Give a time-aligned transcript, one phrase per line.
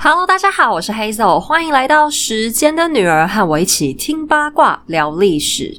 [0.00, 5.76] Hello，大家好，我是 Hazel，欢迎来到时间的女儿，和我一起听八卦、聊历史。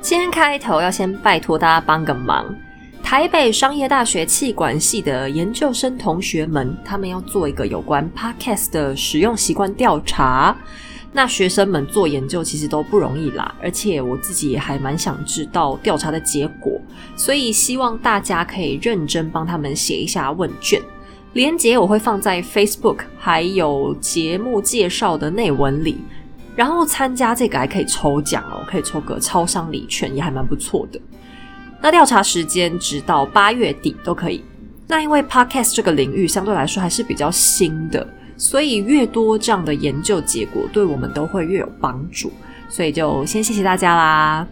[0.00, 2.54] 今天开头要先拜托大家帮个忙，
[3.02, 10.56] 台北商业大学气管系的研究生同学们，他们要做一个有关 Podcast 的使用习惯调查。
[11.12, 16.80] 那学生们做研究其实都不容易啦，而且我自己也还蛮想知道调查的结果，
[17.16, 20.80] 所以希望大家可以认真帮他们写一下问卷。
[21.34, 25.98] 连结我会放在 Facebook，还有节目介绍的内文里。
[26.54, 31.00] 然后参加这个还可以抽奖哦，可以抽个超商礼券，也还蛮不错的。
[31.80, 34.44] 那调查时间直到八月底都可以。
[34.86, 38.06] 那因为 Podcast 这个领域相对来说还是比较新的。
[38.42, 42.32] 所以越多这样的研究结果，对我们都会越有帮助。
[42.68, 44.44] 所以就先谢谢大家啦。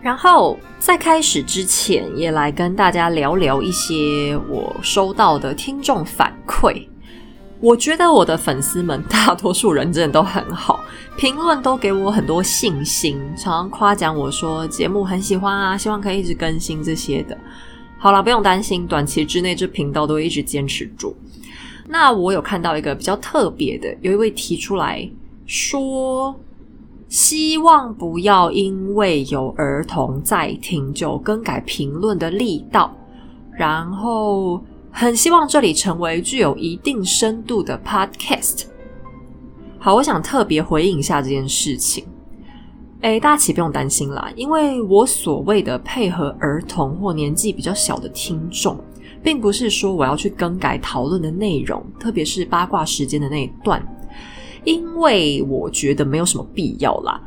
[0.00, 6.86] 然后在开始之前，也来跟大家聊聊一些我收到的听众反馈。
[7.58, 10.84] 我觉得我的粉丝们大多数人真的都很好，
[11.18, 17.36] 评论都给我很多信心，常常夸奖我说节目很喜欢啊，希望可以一直更新这些的。
[17.98, 21.16] 好了，不用担心，短期之内这频道都会一直坚持住。
[21.88, 25.08] 那我有看到一个比较特别的，有一位提出来
[25.46, 26.34] 说，
[27.08, 32.92] 希望不要因为有儿童在听就更改评论的力道，
[33.52, 38.64] 然后很希望这里成为具有一定深度的 podcast。
[39.78, 42.04] 好，我想特别回应一下这件事情。
[43.02, 48.76] 哎，大家其实不用担心啦，因为我所谓的配合儿童或年纪比较小的听众。
[49.26, 53.84] 并不是说我要去更改讨论的内容，特别是八卦时间的那一段，
[54.62, 57.20] 因为我觉得没有什么必要啦。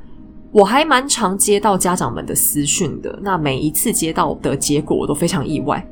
[0.54, 5.86] 我还蛮常接到家长们的私讯的，那每一次接到的结果我都非常意外。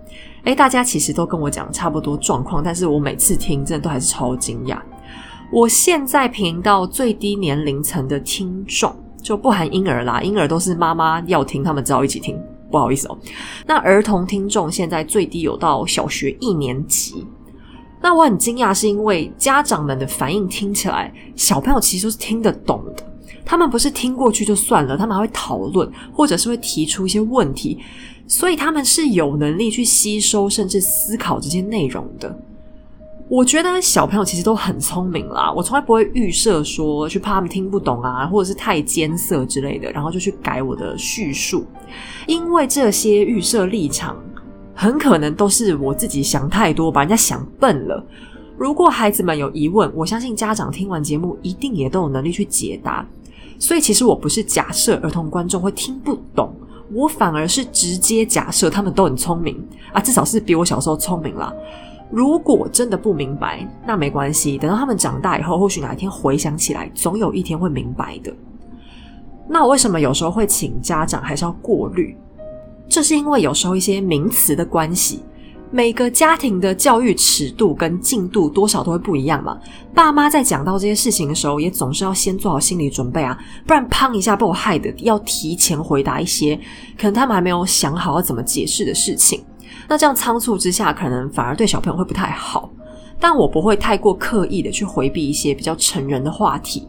[0.45, 4.79] 诶，大家其实都跟我讲差不多状况，但是我每次听真的都还是超惊讶。
[5.51, 12.41] 我现在频道最低年龄层的听众就不含婴儿啦，婴儿都是妈妈要听，他们只好一起听。
[12.71, 13.17] 不好意思哦，
[13.65, 17.25] 那儿童听众现在最低有到小学一年级。
[18.01, 23.03] 那我很惊讶，是因为家长们的反应听起来，小朋友其实都是听得懂的。
[23.43, 27.79] 他们不是听过去就算了，他们还会讨论，或者是会提出一些问题，
[28.27, 32.37] 所以他们是有能力去吸收甚至思考这些内容的。
[33.29, 41.65] 我觉得小朋友其实都很聪明啦，我从来不会预设说去怕他们听不懂啊，或者是太艰涩之类的，然后就去改我的叙述，
[42.25, 44.15] 因为这些预设立场
[44.73, 48.01] 很可能都是我自己想太多，把人家想笨了。
[48.57, 53.05] 如果孩子们有疑问，我相信家长听完节目一定也都有能力去解答。
[53.59, 56.55] 所以其实我不是假设儿童观众会听不懂，
[56.93, 59.61] 我反而是直接假设他们都很聪明
[59.91, 61.53] 啊，至少是比我小时候聪明啦。
[62.09, 64.57] 如果真的不明白，那没关系。
[64.57, 68.33] 等到他们长大以后，或许哪一天回想起来，总有一天会明白的。
[69.49, 72.15] 那我为什么有时候会请家长还是要过滤？
[72.89, 75.21] 这是因为有时候一些名词的关系，
[75.69, 79.57] 每个家庭的教育尺度跟进度多少都会不一样嘛。
[79.93, 86.57] 爸妈在讲到这些事情的时候，也总是要先做好心理准备啊，不然砰一下被我害的，要提前回答一些
[86.97, 89.43] 可能他们还没有想好要怎么解释的事情。
[89.87, 92.69] 那这样仓促之下，可能反而对小朋友会不太好。
[93.19, 96.87] 但我不会太过刻意的去回避一些比较成人的话题。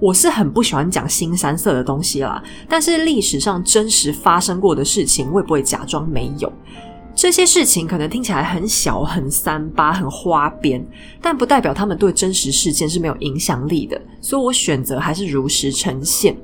[0.00, 2.42] 我是很不喜欢讲新三色的东西啦。
[2.68, 6.52] 但是历史上真实发生过的事情，我也不会假装没有。
[7.14, 10.86] 这些事情可能听起来很小、很三八、很花边，
[11.20, 14.00] 但不代表他们对真实事件是没有影响力的。
[14.20, 16.36] 所以我选择还是如实呈现。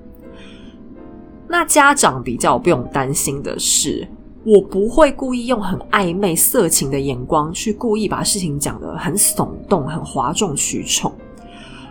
[1.47, 4.09] 那家长比较不用担心的是。
[4.44, 11.12] 我不会故意用很暧昧、色情的眼光去故意把事情讲得很耸动、很哗众取宠。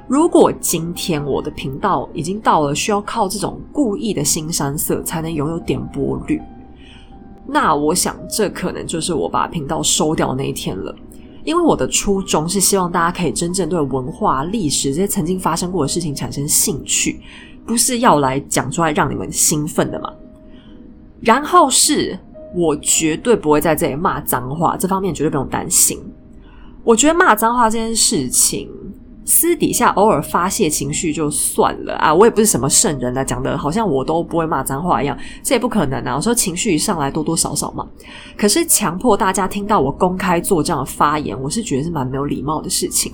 [0.05, 6.41] 如果今天我的频道已经到了需要靠这种故意的新山色才能拥有点播率，
[7.47, 10.93] 那我想这可能就是我把频道收掉那一天了。
[11.45, 17.21] 因为我的初衷是希望大家可以真正对文化、历史这些曾经发生过的事情产生兴趣，
[17.65, 20.11] 不是要来讲出来让你们兴奋的嘛。
[21.21, 22.19] 然后是。
[22.55, 25.97] 我绝对不会在这里骂脏话，这方面绝对不用担心。
[26.83, 28.69] 我觉得骂脏话这件事情，
[29.23, 32.13] 私底下偶尔发泄情绪就算了啊。
[32.13, 36.15] 我也不是什么圣人啊，讲的好像我都不会骂脏话一样，这也不可能啊。
[36.15, 37.87] 我说情绪一上来多多少少嘛，
[38.35, 43.13] 可是强迫大家听到我公开做这样的发言，我是觉得是蛮没有礼貌的事情。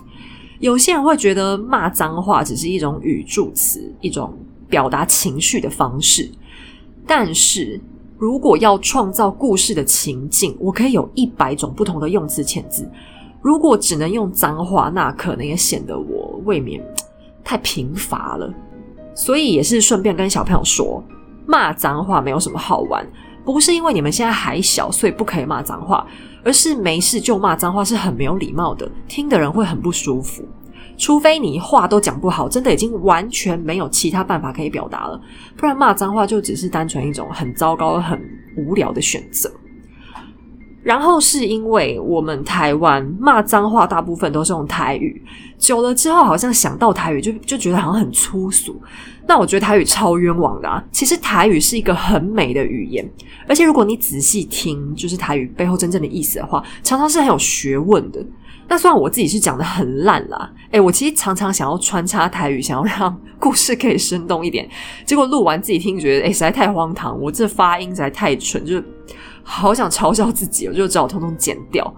[0.59, 4.33] 有些人会觉得骂脏话只是一种语助词，一种
[4.69, 6.31] 表达情绪的方式。
[7.05, 7.79] 但是
[8.17, 12.89] 如果要创造故事的情境，我可以有一百种不同的用词遣字。
[13.41, 16.83] 如果只能用脏话，那可能也显得我未免
[17.43, 18.51] 太贫乏了。
[19.13, 21.03] 所以也是顺便跟小朋友说，
[21.45, 23.05] 骂脏话没有什么好玩，
[23.45, 26.05] 不是因为你们现在还小，所以不可以骂脏话，
[26.43, 30.43] 而是没事就骂脏话是很没有礼貌的，听的人会很不舒服。
[30.97, 35.21] 除非你话都讲不好，真的已经完全没有其他办法可以表达了，
[35.55, 38.19] 不然骂脏话就只是单纯一种很糟糕、很
[38.57, 39.51] 无聊的选择。
[40.83, 45.21] 然后是因为我们台湾骂脏话大部分都是用台语，
[45.57, 48.81] 久了之后好像想到台语就就觉得好像很粗俗。
[49.27, 50.81] 那我觉得台语超冤枉的啊！
[50.89, 53.05] 其实台语是一个很美的语言，
[53.49, 58.25] 而且如果你仔细听，就是台语背后真正的意思的话，常常是很有学问的。
[58.69, 64.67] 那虽然我自己是讲的很烂啦，诶我其实常常想要穿插台语，想要让故事可以生动一点，
[65.05, 68.83] 结果录完自己听，觉得诶实在太荒唐，我这发音实在太蠢，就
[69.41, 71.93] 好想嘲笑自己，我就只好通通剪掉。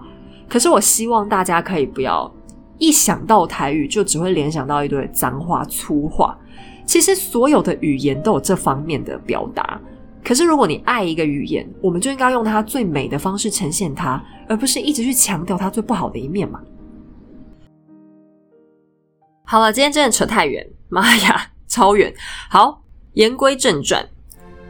[0.48, 2.32] 可是我希望大家可以不要
[2.78, 6.38] 一想到台语就只会联想到一堆脏话粗话，
[6.86, 9.80] 其实所有的语言都有这方面的表达。
[10.22, 16.60] 可是，如果你爱一个语言，我们就应该用它最美的方式呈现它，而不是一直去强调它最不好的一面嘛。
[19.44, 22.14] 好了，今天真的扯太远，妈呀，超远！
[22.48, 22.82] 好，
[23.14, 24.06] 言归正传，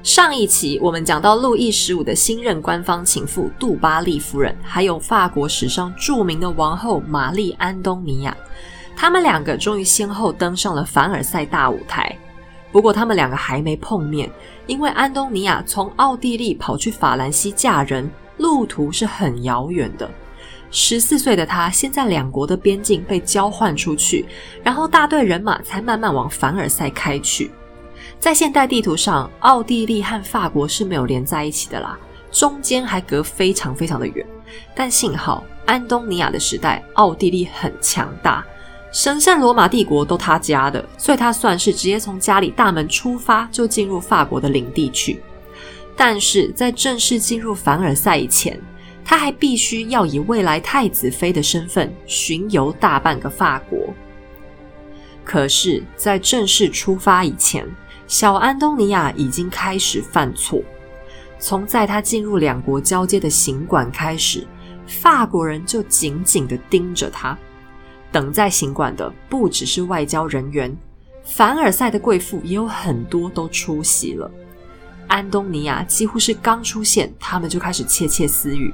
[0.02, 8.34] 上一期我们讲到路易十五的新任官方情妇杜巴利夫人，还有法国史上著名的王后玛丽安东尼娅，
[8.96, 12.16] 他们两个终于先后登上了凡尔赛大舞台。
[12.72, 14.30] 不过，他们两个还没碰面，
[14.66, 20.08] 因为安东尼娅从奥地利跑去法兰西嫁人，路途是很遥远的。
[20.70, 24.24] 十四岁的她先在两国的边境被交换出去，
[24.62, 27.50] 然后大队人马才慢慢往凡尔赛开去。
[28.20, 31.98] 在现代地图上，奥地利和法国是没有连在一起的啦，
[32.30, 34.24] 中间还隔非常非常的远。
[34.72, 38.44] 但幸好，安东尼娅的时代，奥地利很强大。
[38.92, 45.20] 神圣罗马帝国都他家的，所以他算是直接从家里大门出发就进入法国的领地去。
[45.96, 48.60] 但是在正式进入凡尔赛以前，
[49.04, 53.94] 他还必须要以未来太子妃的身份巡游大半个法国。
[55.24, 57.64] 可是，在正式出发以前，
[58.08, 60.60] 小安东尼娅已经开始犯错。
[61.38, 64.44] 从在他进入两国交接的行馆开始，
[64.86, 67.38] 法国人就紧紧的盯着他。
[68.12, 70.76] 等在行馆的不只是外交人员，
[71.22, 74.30] 凡尔赛的贵妇也有很多都出席了。
[75.06, 78.72] 安东尼娅几乎是刚出现，他们就开始窃窃私语，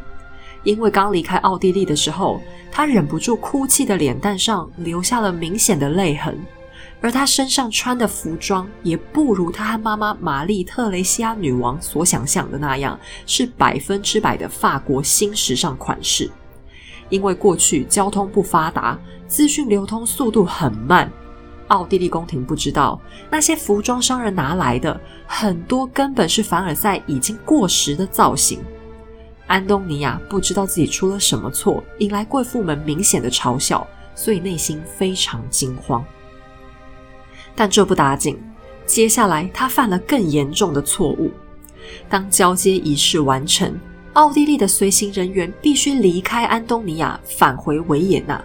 [0.64, 2.40] 因为刚离开奥地利的时候，
[2.70, 6.38] 她忍不住哭泣的脸蛋上留下了明显的泪痕，
[7.00, 16.30] 而她身上穿的服装也不如她和妈妈玛丽特雷西亚女王所想象的那样，是百分之百的法国新时尚款式。
[17.08, 21.10] 因为过去交通不发达，资讯流通速度很慢，
[21.68, 23.00] 奥地利宫廷不知道
[23.30, 28.60] 那些服装商人拿来的很多根本是凡尔赛已经过时的造型。
[29.46, 36.04] 安东尼娅不知道自己出了什么错，引来贵妇们明显的嘲笑，所以内心非常惊慌。
[37.54, 38.36] 但这不打紧，
[38.86, 41.30] 接下来他犯了更严重的错误。
[42.08, 43.78] 当交接仪式完成。
[44.16, 48.42] 奥地利的随行人员必须离开安东尼娅，返回维也纳。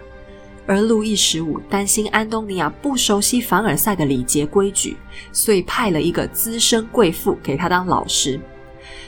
[0.66, 4.98] 而路易十五担心安东尼娅不熟悉凡尔赛的礼节规矩，
[5.32, 8.38] 所以派了一个资深贵妇给她当老师。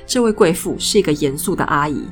[0.06, 2.02] 这位贵妇是一个严肃的阿姨，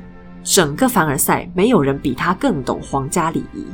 [0.43, 3.65] 整个凡尔赛没有人比她更懂皇家礼仪。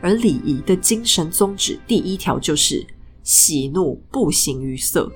[0.00, 2.86] 而礼仪的精神宗旨第一条就是
[3.24, 5.10] 喜怒不形于色。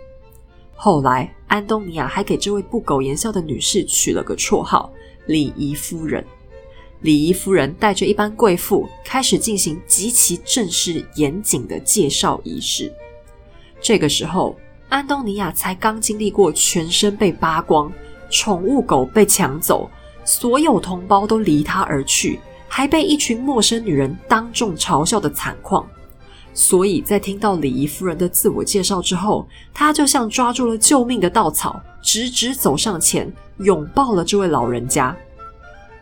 [0.81, 4.93] 后来，安东尼娅还给这位不苟言笑的女士取了个绰号
[5.27, 6.25] “礼仪夫人”。
[7.03, 12.93] 礼仪夫人带着一班贵妇，开始进行极其正式严谨的介绍仪式。
[13.81, 14.57] 这个时候，
[14.89, 17.93] 安东尼娅才刚经历过全身被扒光、
[18.31, 19.91] 宠物狗被抢走、
[20.25, 25.85] 所有同胞都离她而去，还被一群陌生女人当众嘲笑的惨况。
[26.59, 35.17] 所以在听到礼仪夫人的自我介绍之后，他就像抓住了救命的稻草，直直走上前，拥抱了这位老人家。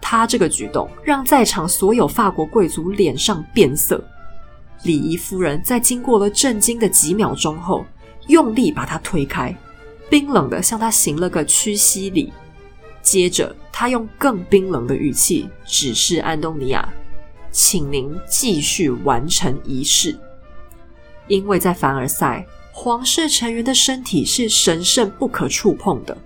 [0.00, 4.02] 他这个举动让在场所有法国贵族脸上变色。
[4.84, 7.84] 礼仪夫人在经过了震惊的几秒钟后，
[8.28, 9.54] 用力把他推开，
[10.08, 12.32] 冰冷的向他行了个屈膝礼。
[13.02, 16.88] 接着，他用更冰冷的语气指示安东尼娅
[17.52, 20.18] ：“请您继续完成仪式。”
[21.28, 26.16] 因为在凡尔赛，皇室成员的身体是神圣不可触碰的，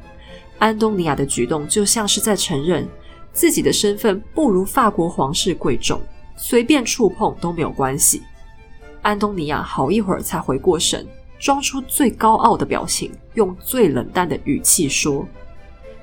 [0.58, 2.86] 安东尼亚的举动就像是在承认
[3.32, 6.00] 自己的身份不如法国皇室贵重，
[6.36, 8.22] 随便触碰都没有关系。
[9.02, 11.06] 安东尼亚好一会儿才回过神，
[11.38, 15.26] 装出最高傲的表情，用最冷淡的语气说：“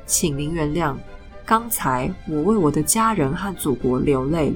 [0.07, 0.95] 请您原谅，
[1.45, 4.55] 刚才我为我的家人和祖国流泪了。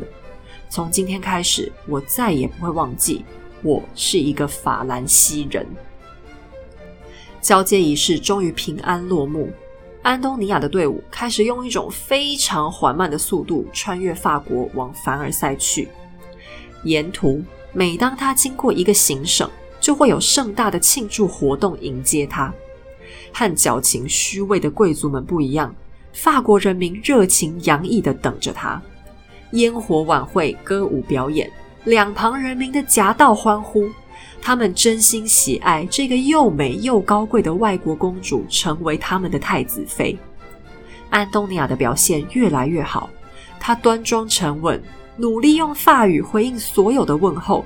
[0.69, 3.23] 从今天开始，我再也不会忘记，
[3.63, 5.65] 我是一个法兰西人。”
[7.41, 9.49] 交接仪式终于平安落幕。
[10.03, 15.89] 安东尼亚的队伍开始用一种非常缓慢的速度穿越法国，往凡尔赛去。
[16.83, 19.47] 沿途，每当他经过一个行省，
[19.79, 22.51] 就会有盛大的庆祝活动迎接他。
[23.31, 25.75] 和矫情虚伪的贵族们不一样，
[26.13, 28.81] 法国人民热情洋溢的等着他。
[29.51, 31.51] 烟火晚会、歌舞表演，
[31.83, 33.89] 两旁人民的夹道欢呼。
[34.43, 40.17] 他们真心喜爱这个又美又高贵的外国公主成为他们的太子妃。
[41.11, 43.07] 安东尼亚的表现越来越好，
[43.59, 44.81] 她端庄沉稳，
[45.15, 47.63] 努力用法语回应所有的问候，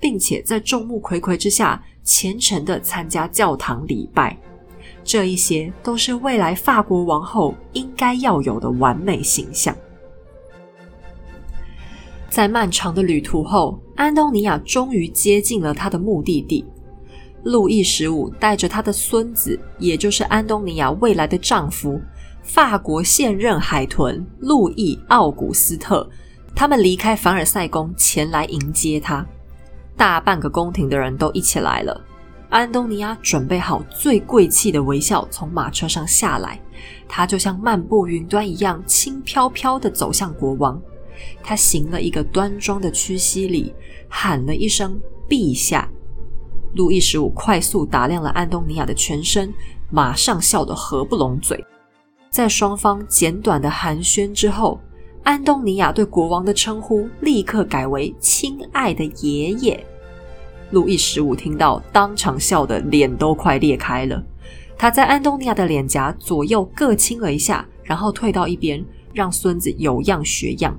[0.00, 4.34] 并且在众目睽睽之下虔诚的参加教堂礼拜。
[5.02, 9.76] 这一些都是未来法国王后应该要有的完美形象。
[12.34, 16.64] 在漫长的旅途后，安东尼亚终于接近了他的目的地。
[17.44, 22.00] 路易十五带着他的孙子，也就是安东尼亚未来的丈夫——
[22.42, 26.10] 法国现任海豚路易奥古斯特，
[26.56, 29.24] 他们离开凡尔赛宫前来迎接他。
[29.96, 32.04] 大半个宫廷的人都一起来了。
[32.50, 36.60] 安东尼亚准备好最贵气的微笑，从马车上下来，
[37.08, 40.82] 他就像漫步云端一样，轻飘飘地走向国王。
[41.42, 43.74] 他行了一个端庄的屈膝礼，
[44.08, 45.88] 喊了一声“陛下”。
[46.74, 49.52] 路易十五快速打量了安东尼亚的全身，
[49.90, 51.64] 马上笑得合不拢嘴。
[52.30, 54.80] 在双方简短的寒暄之后，
[55.22, 59.86] 安东尼亚对国王的称呼立刻改为“亲爱的爷爷”。
[60.72, 64.20] 路易十五听到，当场笑得脸都快裂开了。
[64.76, 70.76] 他在安东尼亚的脸颊左右各亲了一下，然后退到一边，让孙子有样学样。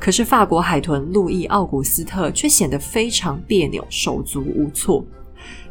[0.00, 5.04] 可是法国海豚路易奥古斯特却显得非常别扭，手足无措。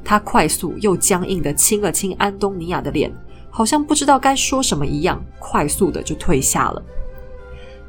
[0.04, 3.12] 他快速又僵硬的亲了亲安东尼亚的脸，
[3.50, 6.84] 好像不知道该说什么一样，快速的就退下了。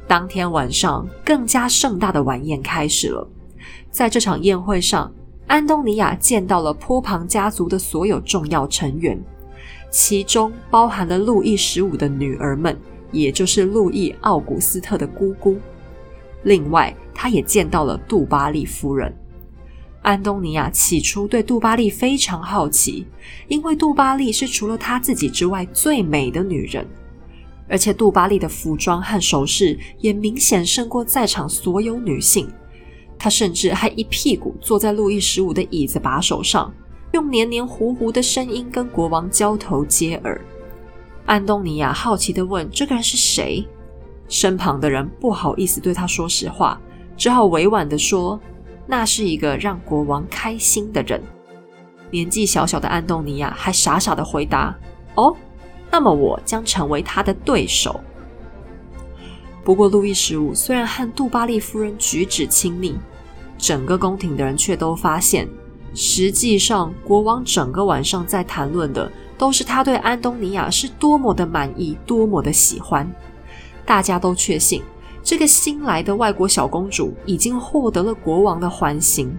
[0.07, 3.27] 当天晚上，更加盛大的晚宴开始了。
[3.91, 5.11] 在这场宴会上，
[5.47, 9.19] 安东尼亚见到了波旁家族的所有重要成员，
[9.91, 12.77] 其中包含了路易十五的女儿们，
[13.11, 15.57] 也就是路易奥古斯特的姑姑。
[16.43, 19.13] 另外，他也见到了杜巴利夫人。
[20.01, 23.05] 安东尼亚起初对杜巴利非常好奇，
[23.49, 26.87] 因为杜巴利是除了她自己之外最美的女人，
[27.67, 32.49] 而且杜巴利的服装和首饰也明显胜过在场所有女性。
[33.17, 36.73] 她甚至还一屁股坐在路易十五的椅子把手上，
[37.11, 40.39] 用黏黏糊糊的声音跟国王交头接耳。
[41.25, 43.67] 安东尼亚好奇的问：“这个人是谁？”
[44.29, 46.79] 身旁的人不好意思对他说实话，
[47.17, 48.39] 只好委婉的说
[48.87, 51.21] ：“那是一个让国王开心的人。”
[52.11, 54.73] 年纪小小的安东尼亚还傻傻的回答
[55.15, 55.35] ：“哦，
[55.91, 57.99] 那么我将成为他的对手。”
[59.65, 62.95] 不过，路易十五虽然和杜巴利夫人举止亲密，
[63.57, 65.47] 整个宫廷的人却都发现，
[65.93, 73.07] 实际上国王整个晚上在谈论的都是他对安东尼亚是多么的满意，多么的喜欢。
[73.89, 74.83] 大家都确信，
[75.23, 79.35] 这个新来的外国小公主已经获得了国王的欢心。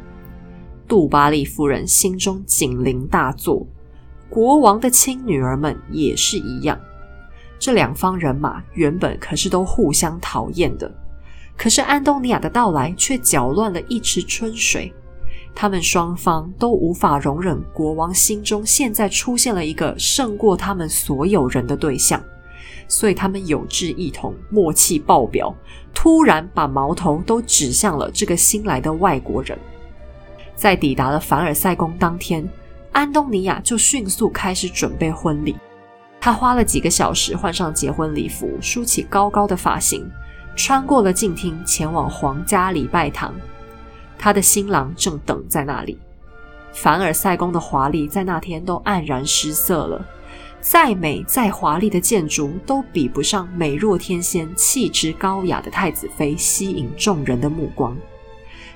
[0.89, 3.65] 杜巴利夫人心中警铃大作，
[4.29, 6.77] 国王的亲女儿们也是一样。
[7.61, 10.93] 这两方人马原本可是都互相讨厌的，
[11.57, 14.93] 可是安东尼亚的到来却搅乱了一池春水。
[15.55, 22.21] 他们双方都无法容忍国王心中现在出现了一个胜过他们所有人的对象。
[22.91, 25.55] 所以他们有志一同，默契爆表，
[25.95, 29.57] 突然把矛头都指向了这个新来的外国人。
[30.57, 32.47] 在抵达了凡尔赛宫当天，
[32.91, 35.55] 安东尼亚就迅速开始准备婚礼。
[36.21, 40.11] 他花了几个小时换上结婚礼服，梳起高高的发型，
[40.57, 43.33] 穿过了静厅，前往皇家礼拜堂。
[44.19, 45.97] 他的新郎正等在那里。
[46.73, 50.05] 凡尔赛宫的华丽在那天都黯然失色了。
[50.61, 57.97] 再美再华丽的建筑都比不上美若天仙、气质高雅的太子妃吸引众人的目光。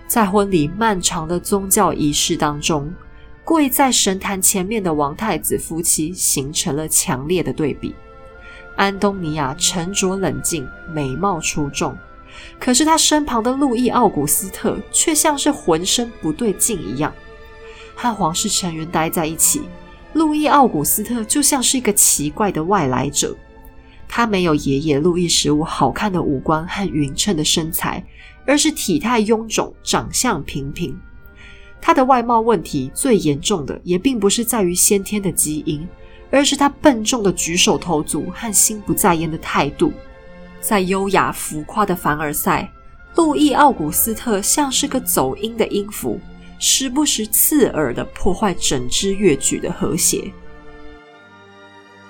[0.06, 2.92] 在婚礼漫长的宗教仪式当中，
[3.44, 7.94] 跪在神坛前面的王太子夫妻形成了强烈的对比。
[8.76, 11.96] 安东尼娅沉着冷静，美貌出众。
[12.58, 17.12] 可是他身旁的路易奥古斯特却像是浑身不对劲一样，
[17.94, 19.62] 和皇室成员待在一起，
[20.14, 23.36] 路易奥古斯特就像是一个奇怪的外来者。
[24.08, 28.02] 他没有爷爷路易十五好看的五官和匀称的身材，
[28.46, 30.96] 而是体态臃肿、长相平平。
[31.80, 35.86] 他的外貌问题最严重的，也并不是在于先天的基因，
[36.30, 39.92] 而是他笨重的举手投足和心不在焉的态度。
[40.60, 42.70] 在优雅浮夸的凡尔赛，
[43.16, 46.20] 路易奥古斯特像是个走音的音符，
[46.58, 50.32] 时不时刺耳的破坏整支乐曲的和谐。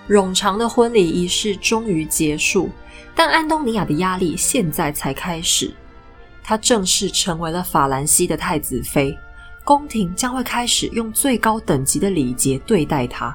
[0.09, 2.71] 冗长的婚礼仪式终于结束，
[3.15, 5.73] 但安东尼娅的压力现在才开始。
[6.43, 9.19] 她正式成为了法兰西的太子妃，
[9.65, 13.35] 宫廷将会开始用最高等级的礼节对待她。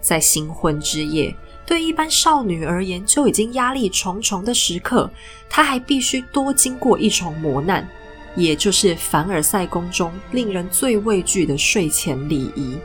[0.00, 1.34] 在新婚之夜。
[1.66, 5.08] 对一般少女而言，就已经压力重重的时刻，
[5.48, 7.88] 她还必须多经过一重磨难，
[8.36, 12.78] 也就是凡尔赛宫中令人最畏惧的睡前礼仪。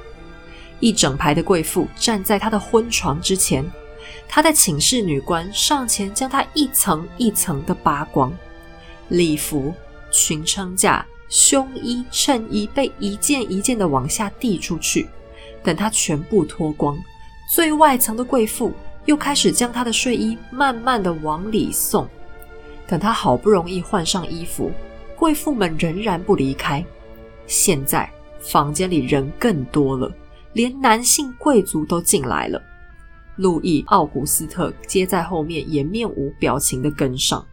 [0.79, 3.65] 一整排的贵妇站在她的婚床之前，
[4.27, 8.33] 她的寝室女官上前将她一层一层的扒光，
[9.09, 9.73] 礼服、
[10.11, 15.07] 裙撑架、胸衣、衬衣被一件一件的往下递出去，
[15.63, 16.97] 等她全部脱光。
[17.49, 18.73] 最外层的贵妇
[19.05, 22.07] 又开始将她的睡衣慢慢的往里送。
[22.85, 24.71] 等她好不容易换上衣服，
[25.15, 26.85] 贵妇们仍然不离开。
[27.47, 30.13] 现在房间里人更多了，
[30.53, 32.61] 连男性贵族都进来了。
[33.37, 37.45] 路易奥古斯特接在后面，也面无表情的跟上。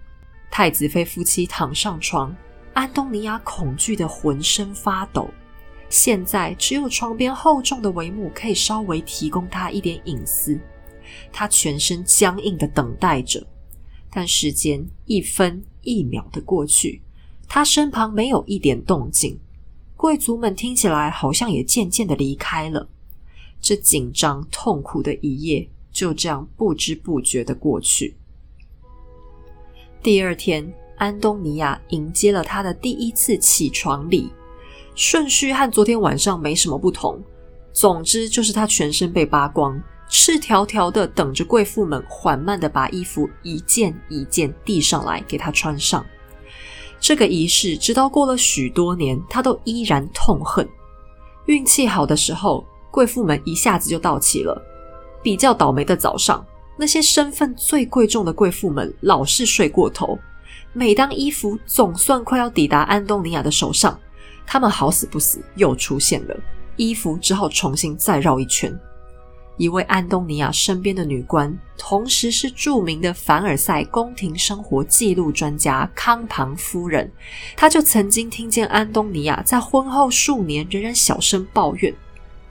[0.50, 2.34] 太子妃夫妻躺上床，
[2.72, 5.28] 安东尼娅恐惧的浑身发抖。
[5.88, 10.58] 现在只有床边厚重的帷幕可以稍微提供他一点隐私。
[11.32, 13.44] 他全身僵硬的等待着，
[14.10, 17.02] 但时间一分一秒的过去，
[17.54, 19.38] 他身旁没有一点动静。
[19.94, 22.88] 贵族们听起来好像也渐渐的离开了。
[23.60, 28.16] 这紧张痛苦的一夜就这样不知不觉的过去。
[30.02, 34.32] 第二天，安东尼娅迎接了他的第一次起床礼。
[34.94, 37.22] 顺序和昨天晚上没什么不同，
[37.74, 46.02] 总之就是他全身被扒光，赤条条的等着贵妇们缓慢的把衣服一件一件递上来给他穿上。
[47.02, 50.66] 这个仪式直到过了许多年，他都依然痛恨。
[51.46, 54.56] 运气好的时候，贵妇们一下子就到齐了；
[55.20, 60.16] 比较倒霉的早上，那些身份最贵重的贵妇们老是睡过头。
[60.72, 63.98] 每当衣服总算快要抵达安东尼亚的手上，
[64.46, 66.36] 他们好死不死又出现了，
[66.76, 68.72] 衣服只好重新再绕一圈。
[69.56, 77.10] 一位安东尼娅身边的女官，同时是著名的凡尔赛宫廷生活记录专家康庞夫人，
[77.56, 81.94] 她就曾经听见安东尼娅在婚后数年仍然小声抱怨：“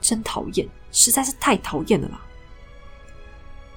[0.00, 2.20] 真讨厌，实在是太讨厌了啦。”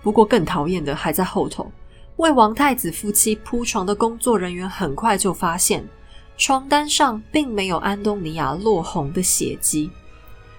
[0.04, 1.72] 不过更讨厌的还在后头，
[2.18, 5.86] 为王太子夫妻铺床的工作人员很快就发现。
[6.38, 9.90] 床单上并没有安东尼娅落红的血迹，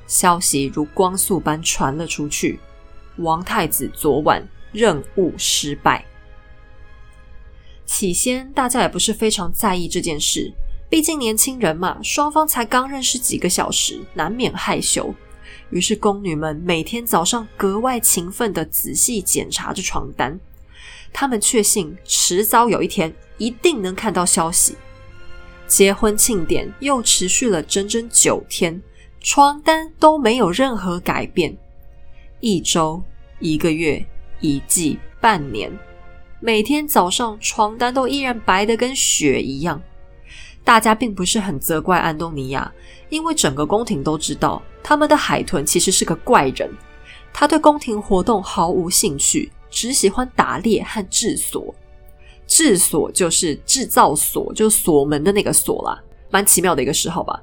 [0.07, 2.61] 消息如光速般传了出去。
[3.17, 6.05] 王太子昨晚任务失败。
[7.87, 10.53] 起先大家也不是非常在意这件事，
[10.91, 15.15] 毕竟年轻人嘛，双方才刚认识几个小时，难免害羞。
[15.71, 20.39] 于是宫女们每天早上格外勤奋的仔细检查着床单，
[21.13, 24.77] 他们确信迟早有一天一定能看到消息。
[25.67, 28.81] 结婚庆典又持续了整整九天，
[29.29, 31.53] 床单都没有任何改变。
[32.39, 33.03] 一周、
[33.41, 34.07] 一个月、
[34.41, 35.69] 一季、半年，
[36.39, 39.83] 每天早上床单都依然白的跟雪一样。
[40.63, 42.73] 大家并不是很责怪安东尼亚，
[43.09, 46.71] 因为整个宫廷都知道他们的海豚其实是个怪人。
[47.33, 51.75] 他对宫廷活动毫无兴趣，只喜欢打猎和治所。
[52.47, 57.43] 制锁就是制造锁，就锁门的那个锁啦，蛮奇妙的一个嗜好吧。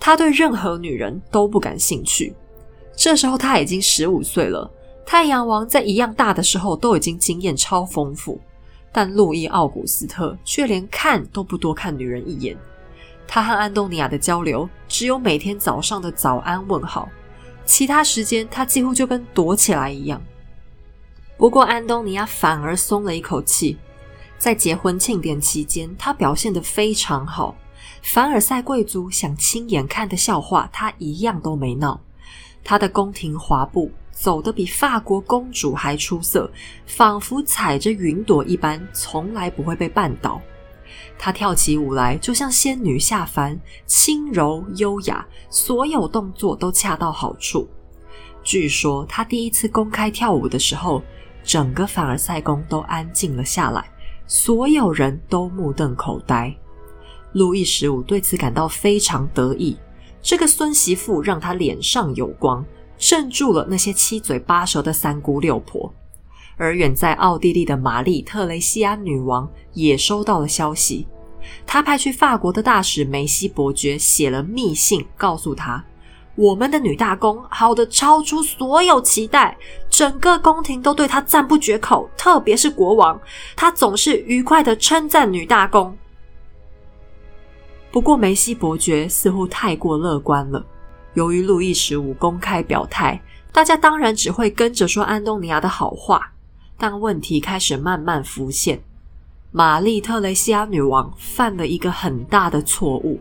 [0.00, 2.34] 他对任何女人都不感兴趣。
[2.96, 4.68] 这时候他已经十五岁了，
[5.06, 8.40] 太阳王在一样大的时候都已经经验超丰富，
[8.90, 12.56] 但路易奥古斯特却连看都不多看女人一眼。
[13.28, 17.08] 他和安东尼亚的交流只有每天早上的早安问好，
[17.64, 20.20] 其他时间他几乎就跟躲起来一样。
[21.36, 23.78] 不过安东尼亚反而松了一口气。
[24.36, 27.54] 在结婚庆典期间，他表现得非常好。
[28.02, 32.00] 凡尔赛贵族想亲眼看的笑话，他一样都没闹。
[32.62, 36.50] 他的宫廷滑步走得比法国公主还出色，
[36.86, 40.40] 仿佛踩着云朵一般，从来不会被绊倒。
[41.18, 47.68] 她跳起舞来就像仙女下凡，轻柔优雅，所有动作都恰到好处。
[48.42, 51.02] 据说她第一次公开跳舞的时候，
[51.44, 53.84] 整个凡尔赛宫都安静了下来，
[54.26, 56.54] 所有人都目瞪口呆。
[57.32, 59.76] 路易十五对此感到非常得意，
[60.20, 62.64] 这个孙媳妇让他脸上有光。
[62.98, 65.90] 镇住了那些七嘴八舌的三姑六婆，
[66.58, 71.06] 而远在奥地利的玛丽特雷西安女王也收到了消息。
[71.66, 75.82] 她派去法国的大使梅西伯爵写了密信，告诉他
[76.36, 79.56] ：“我们的女大公好的超出所有期待，
[79.88, 83.18] 整个宫廷都对她赞不绝口，特别是国王，
[83.56, 85.96] 他总是愉快的称赞女大公。”
[87.90, 90.64] 不过梅西伯爵似乎太过乐观了。
[91.14, 93.20] 由于路易十五公开表态，
[93.52, 96.32] 大家当然只会跟着说安东尼亚的好话。
[96.78, 98.80] 但问题开始慢慢浮现：
[99.50, 103.20] 玛丽特雷西亚女王犯了一个很大的错误。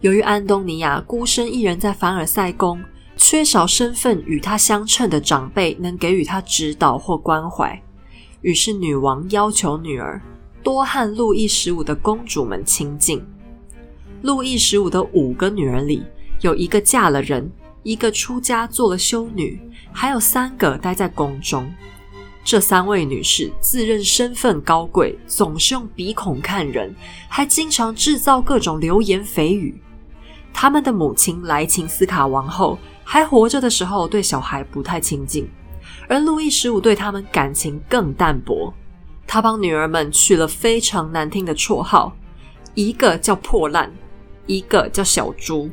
[0.00, 2.82] 由于安东尼亚孤身一人在凡尔赛宫，
[3.16, 7.80] 缺少身份与他相称的长辈能给予他指导或关怀，
[8.40, 10.20] 于是女王要求女儿
[10.62, 13.24] 多和路易十五的公主们亲近。
[14.22, 16.04] 路易十五的五个女儿里，
[16.42, 17.50] 有一个嫁了人，
[17.82, 19.60] 一个出家做了修女，
[19.92, 21.68] 还有三个待在宫中。
[22.44, 26.94] 这三位女士自认身份高贵，总是用鼻孔看人，
[27.28, 29.80] 还经常制造各种流言蜚语。
[30.52, 35.48] 他们的母亲莱琴斯卡王后还活着的时候，对小孩不太亲近，
[36.08, 38.72] 而路易十五对他们感情更淡薄。
[39.26, 42.14] 他帮女儿们取了非常难听的绰号，
[42.74, 43.90] 一个叫破烂，
[44.46, 45.70] 一个叫小猪。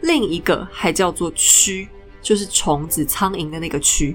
[0.00, 1.86] 另一个还叫做蛆，
[2.20, 4.14] 就是虫子、苍蝇的那个蛆。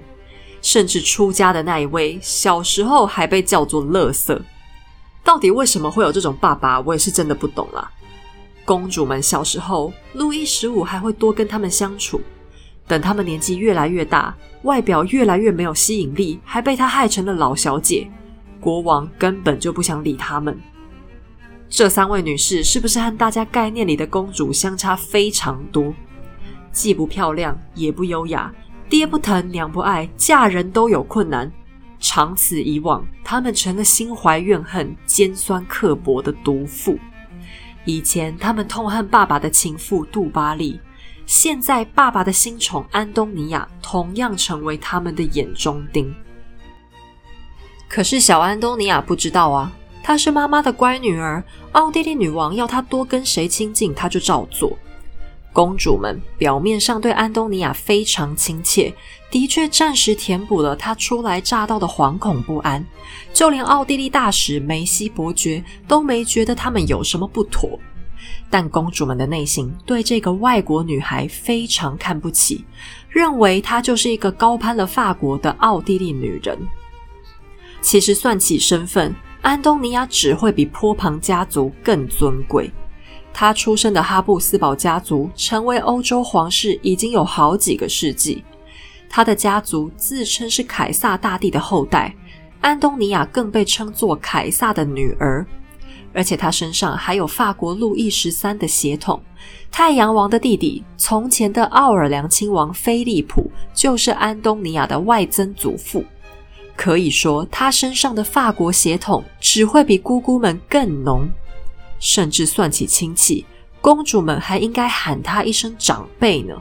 [0.61, 4.37] 甚至出家的那一位，小时候还被叫做垃圾。
[5.23, 7.89] 到底为什么会有这种爸爸，我也是真的不懂啦。
[8.65, 12.19] 公主们小时候，路易十五还会多跟他们相处。
[12.87, 18.09] 等他们年纪越来越大，外表越来越没有吸引力，还被他害成了老小姐。
[18.59, 20.59] 国王根本就不想理他们。
[21.69, 25.93] 这三位女士是不是和大家概念里的公主相差非常多？
[26.71, 28.53] 既不漂亮，也不优雅，
[28.89, 31.51] 爹不疼，娘不爱，嫁人都有困难。
[31.99, 36.97] 长此以往，她们成了心怀怨恨、尖酸刻薄的毒妇。
[37.83, 40.79] 以前她们痛恨爸爸的情妇杜巴利，
[41.25, 46.13] 现在爸爸的新宠安东尼娅同样成为他们的眼中钉。
[47.89, 49.71] 可是小安东尼娅不知道啊。
[50.07, 51.43] 她是妈妈的乖女儿，
[51.73, 54.71] 奥地利女王要她多跟谁亲近，她就照做。
[55.51, 58.93] 公主们表面上对安东尼娅非常亲切，
[59.29, 62.81] 的确暂时填补了她初来乍到的惶恐不安。
[63.33, 67.77] 就连奥地利大使梅西伯爵都没觉得他们有什么不妥。
[68.49, 72.63] 但公主们的内心对这个外国女孩非常看不起，
[73.09, 76.57] 认为她就是一个高攀了法国的奥地利女人。
[77.81, 79.13] 其实算起身份，
[79.47, 82.69] 安东尼娅只会比波旁家族更尊贵。
[83.31, 88.43] 他出生的哈布斯堡家族成为欧洲皇室已经有好几个世纪。
[89.09, 92.13] 他的家族自称是凯撒大帝的后代，
[92.59, 95.45] 安东尼娅更被称作凯撒的女儿。
[96.11, 99.21] 而且他身上还有法国路易十三的血统，
[99.71, 106.03] 太阳王的弟弟，从前的奥尔良亲王菲利普就是安东尼娅的外曾祖父。
[106.77, 111.27] 可以说，他身上的法国血统只会比姑姑们更浓，
[111.99, 113.43] 甚至算起亲戚，
[113.81, 116.53] 公主们还应该喊他一声长辈呢。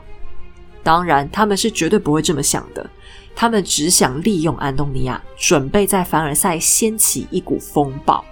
[0.81, 2.89] 当然，他们是绝对不会这么想的，
[3.35, 8.25] 他们只想利用安东尼娅，准备在凡尔赛掀起一股风暴。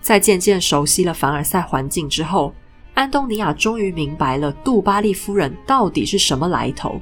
[0.00, 2.54] 在渐渐熟悉了凡尔赛环境之后，
[2.94, 7.00] 安东尼娅终于明白了杜巴利夫人到底是什么来头。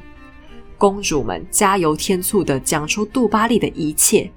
[0.85, 4.31] 公主们加油添醋的讲出杜巴利的一切，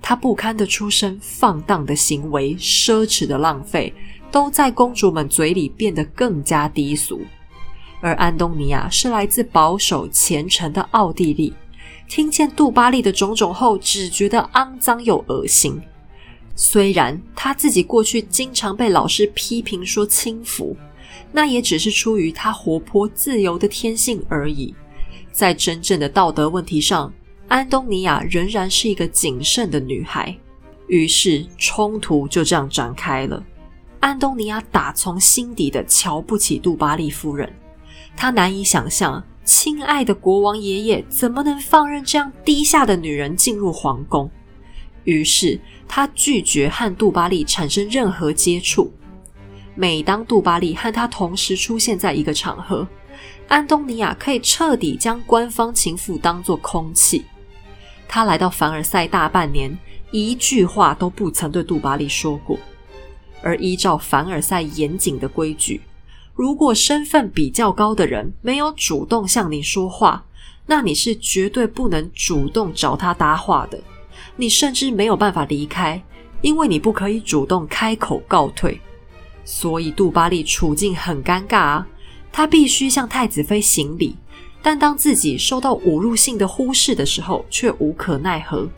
[0.00, 3.92] 她不堪的出身、放荡的行为、奢侈的浪费，
[4.30, 7.22] 都在公主们嘴里变得更加低俗。
[8.00, 11.52] 而安东尼娅是来自保守虔诚的奥地利，
[12.08, 15.82] 听见杜巴利的种种后，只觉得肮脏又恶心。
[16.54, 20.76] 虽然她自己过去经常被老师批评说轻浮，
[21.32, 24.72] 那也只是出于她活泼自由的天性而已。
[25.38, 27.14] 在真正的道德问题上，
[27.46, 30.36] 安东尼娅仍然是一个谨慎的女孩。
[30.88, 33.40] 于是冲突就这样展开了。
[34.00, 37.48] 安东尼娅打从心底的瞧不起杜巴利夫人，
[38.16, 44.28] 她难以想象亲爱的国王爷爷怎么能放任这样低下的女人进入皇宫？
[45.04, 48.90] 于是他拒绝和杜巴利产生任何接触。
[49.76, 52.88] 每当杜巴利和他同时出现在一个场合，
[53.48, 57.24] 安东尼亚可以彻底将官方情妇当作空气。
[58.06, 59.76] 他来到凡尔赛大半年，
[60.10, 62.58] 一句话都不曾对杜巴利说过。
[63.42, 65.80] 而依照凡尔赛严谨的规矩。
[66.34, 70.24] 如果身份比较高的人没有主动向你说话，
[70.66, 73.80] 那你是绝对不能主动找他搭话的。
[74.36, 76.02] 你甚至没有办法离开，
[76.42, 78.80] 因为你不可以主动开口告退。
[79.44, 81.86] 所以杜巴利处境很尴尬啊，
[82.38, 84.14] 他必须向太子妃行礼，
[84.62, 88.68] 但当自己受到侮辱性的忽视的时候，却无可奈何。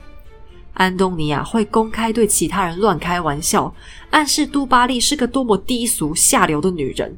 [0.72, 3.70] 安东尼亚会公开对其他人乱开玩笑，
[4.08, 7.14] 暗示杜巴利是个多么低俗下流的女人。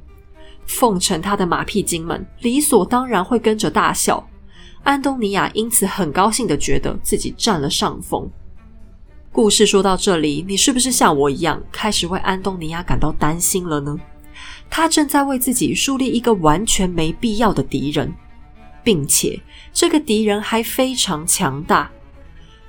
[0.67, 4.29] 奉承他的马屁精们理所当然会跟着大笑，
[4.83, 8.29] 安东尼亚因此很高兴的觉得自己占了上风。
[9.31, 13.97] 故事说到这里，你是不是像我一样开始为安东尼亚感到担心了呢？
[14.75, 18.11] 他正在为自己树立一个完全没必要的敌人，
[18.83, 19.39] 并且
[19.71, 21.91] 这个敌人还非常强大。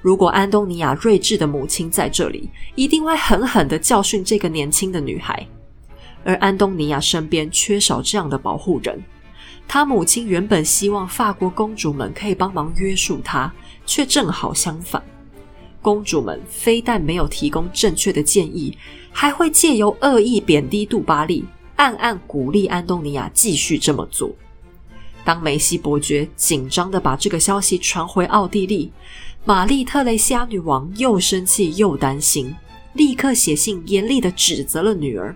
[0.01, 5.47] 如果安东尼亚睿智的母亲在这里，一定会狠狠的教训这个年轻的女孩。
[6.25, 9.01] 而安东尼亚身边缺少这样的保护人，
[9.65, 13.49] 他母亲原本希望法国公主们可以帮忙约束他，
[13.85, 15.01] 却正好相反。
[15.81, 18.77] 公主们非但没有提供正确的建议，
[19.09, 24.31] 还会借由恶意贬低杜巴利，暗暗鼓励安东尼亚继续这么做。
[25.23, 28.91] 当梅西伯爵紧张的把这个消息传回奥地利，
[29.45, 32.53] 玛丽特雷西亚女王又生气又担心，
[32.93, 35.35] 立刻写信严厉的指责了女儿。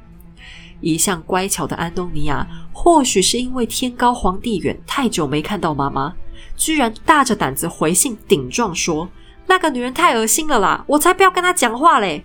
[0.82, 6.14] 一向乖巧的安东尼亚，或许是因为天高皇帝远，太久没看到妈妈，
[6.56, 9.10] 居然大着胆子回信顶撞说
[9.48, 12.24] ：“那个女人太恶心了啦，我才不要跟她讲话嘞。”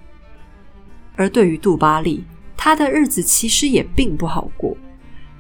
[1.17, 2.25] 而对于杜巴利，
[2.65, 4.77] 他的日子其实也并不好过。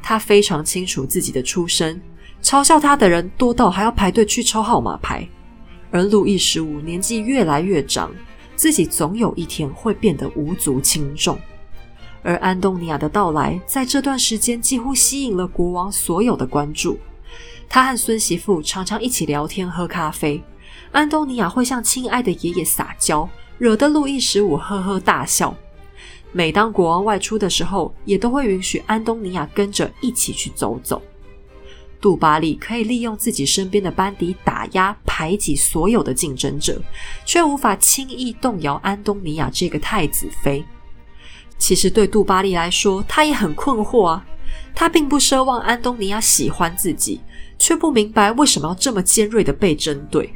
[0.02, 2.02] 他非常清楚自己的出身，
[2.42, 5.24] 嘲笑他的人多到还要排队去抽号码牌。
[5.92, 8.12] 而路易十五年纪越来越长，
[8.56, 11.38] 自己总有一天会变得无足轻重。
[12.24, 16.98] 而安东尼亚的到来，在这段时间几乎吸引了国王所有的关注。
[17.68, 20.42] 他和孙媳妇常常一起聊天、喝咖啡。
[20.90, 25.54] 安东尼亚会向亲爱的爷爷撒娇，惹得路易十五呵呵大笑。
[26.32, 31.00] 每当国王外出的时候，也都会允许安东尼亚跟着一起去走走。
[32.00, 36.82] 杜巴利可以利用自己身边的班底打压、排挤所有的竞争者，
[37.24, 40.64] 却无法轻易动摇安东尼亚这个太子妃。
[41.58, 44.26] 其实对杜巴利来说，他也很困惑啊。
[44.74, 47.20] 他并不奢望安东尼亚喜欢自己，
[47.58, 50.32] 却不明白为什么要这么尖锐的被针对。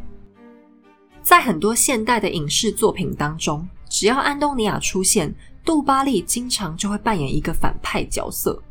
[1.23, 5.35] 在很多现代的影视作品当中，只要安东尼亚出现，
[5.67, 8.63] 杜巴利经常就会扮演一个反派角色。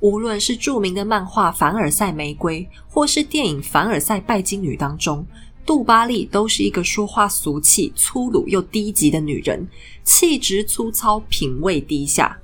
[0.00, 5.24] 无论是著名的漫画《凡尔赛玫瑰》，或是电影《凡尔赛拜金女》当中。
[5.64, 9.64] 杜巴利都是一个说话俗气、粗鲁又低级的女人，
[10.02, 12.36] 气质粗糙，品味低下。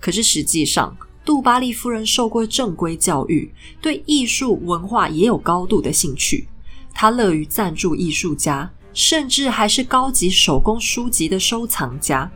[0.00, 3.48] 可是实际上，杜巴利夫人受过正规教育，
[3.80, 6.48] 对艺术文化也有高度的兴趣。
[6.92, 12.28] 她乐于赞助艺术家，甚至还是高级手工书籍的收藏家。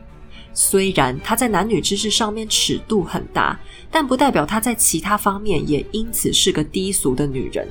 [0.53, 3.59] 虽然她在男女之事上面尺度很大，
[3.89, 7.67] 但不代表她在其他方面也因此是个低俗的女人。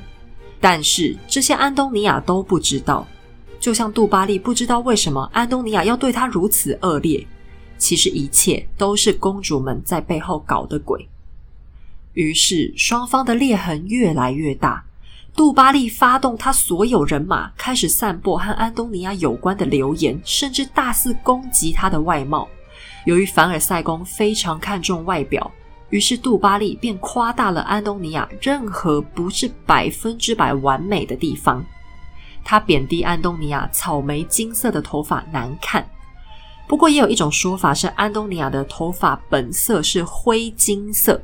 [0.59, 3.07] 但是这些安东尼亚都不知道，
[3.59, 7.25] 就像杜巴利不知道为什么安东尼亚要对他如此恶劣。
[7.77, 11.09] 其实一切都是公主们在背后搞的鬼。
[12.13, 14.83] 于是双方的裂痕越来越大。
[15.33, 22.47] 杜巴利发动他所有人马，开始散播和安东尼亚有关的流言，甚至大肆攻击他的外貌。
[23.05, 25.51] 由于凡尔赛宫非常看重外表。
[25.91, 31.63] 于是杜巴利便夸大了安东尼亚任何不是百分之百完美的地方。
[32.43, 35.87] 他贬低安东尼亚草莓金色的头发难看。
[36.67, 41.21] 不过也有一种说法是安东尼亚的头发本色是灰金色。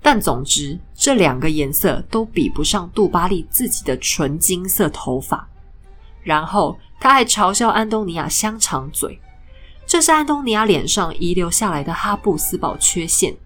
[0.00, 5.46] 但总之这两个颜色都比不上杜巴利自己的纯金色头发。
[6.22, 9.20] 然后他还嘲笑安东尼亚香肠嘴，
[9.92, 13.36] 这是安东尼亚脸上遗留下来的哈布斯堡缺陷。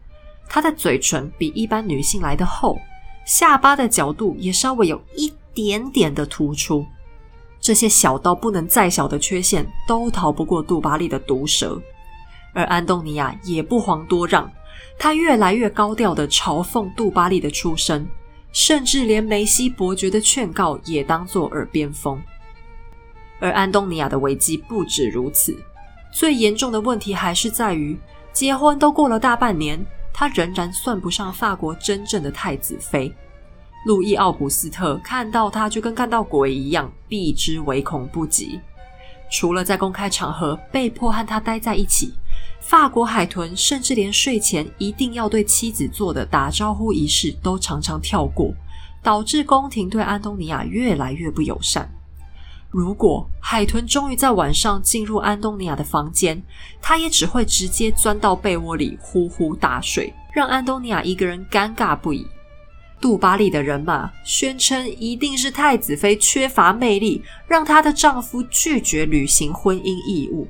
[0.48, 2.78] 她的嘴唇比一般女性来的厚，
[3.24, 6.86] 下巴的角度也稍微有一点点的突出。
[7.58, 11.82] 这些小到不能再小的缺陷，都逃不过杜巴利的毒舌。
[12.54, 14.48] 而安东尼亚也不遑多让，
[14.96, 18.08] 他越来越高调的嘲讽杜巴利的出身，
[18.52, 22.22] 甚至连梅西伯爵的劝告也当作耳边风。
[23.40, 25.52] 而安东尼亚的危机不止如此，
[26.16, 27.94] 最严重的问题还是在于，
[28.32, 29.78] 结婚都过了大半年，
[30.14, 33.14] 她仍然算不上法国真正的太子妃。
[33.84, 38.58] 路易奥古斯特看到她就跟看到鬼一样，避之唯恐不及。
[39.30, 42.14] 除了在公开场合被迫和他待在一起，
[42.60, 48.54] 法国海豚甚至连睡前一定要对妻子做的打招呼仪式都常常跳过，
[49.02, 51.86] 导致宫廷对安东尼亚越来越不友善。
[52.76, 56.42] 如果海豚终于在晚上进入安东尼亚的房间，
[56.82, 62.26] 他也只会直接钻到被窝里呼呼大睡，让安东尼亚一个人尴尬不已。
[63.00, 70.46] 杜巴利的人马宣称，一定是太子妃缺乏魅力，让她的丈夫拒绝履行婚姻义务。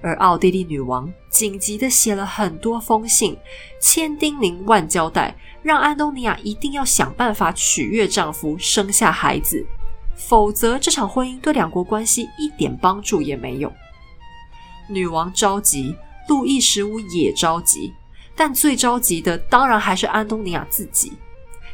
[0.00, 3.36] 而奥地利女王紧急的写了很多封信，
[3.78, 9.66] 千叮咛万交代，让安东尼亚一定要想办法取悦丈夫，生下孩子，
[10.28, 13.72] 否则这场婚姻对两国关系一点帮助也没有。
[14.86, 15.96] 女王着急，
[16.28, 17.92] 路易十五也着急，
[18.36, 21.12] 但最着急的当然还是安东尼亚自己。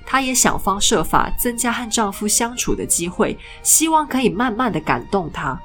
[0.05, 5.61] 她也想方设法增加和丈夫相处的机会，希望可以慢慢的感动他。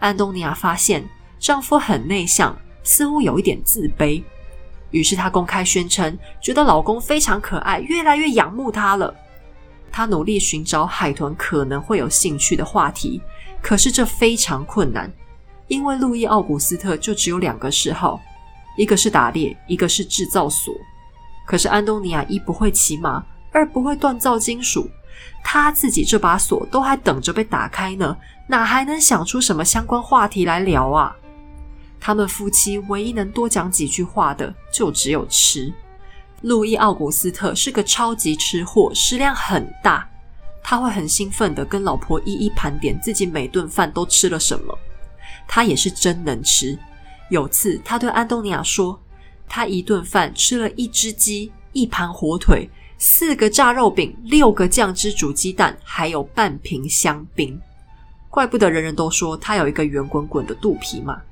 [0.00, 4.22] 安东尼亚发现丈夫很内向，似乎有一点自卑，
[4.90, 9.14] 于是她公开宣称，觉得老公非常可爱，越来越仰慕他了。
[9.96, 13.22] 他努力寻找海豚可能会有兴趣的话题，
[13.62, 15.08] 可是这非常困难，
[15.68, 18.20] 因为路易奥古斯特就只有两个嗜好，
[18.76, 20.74] 一个是打猎，一个是制造锁。
[21.46, 23.24] 可是安东尼亚一不会骑马。
[23.52, 24.90] 二不会锻造金属，
[25.44, 28.16] 他自己这把锁都还等着被打开呢，
[28.48, 31.14] 哪还能想出什么相关话题来聊啊？
[32.00, 35.72] 他们夫妻唯一能多讲几句话的，就只有吃。
[36.44, 40.06] 路易奥古斯特是个超级吃货，食量很大，
[40.62, 44.78] 他会很兴奋的跟老婆一一盘点自己每顿饭都吃了什么。
[45.48, 46.78] 他也是真能吃。
[47.30, 49.00] 有次他对安东尼亚说，
[49.48, 52.68] 他一顿饭吃了一只鸡，一盘火腿。
[52.98, 57.58] 四个炸肉饼，六个酱汁煮鸡蛋，还有半瓶香槟。
[58.28, 61.22] 怪不得人人都说他有一个圆滚滚的肚皮嘛。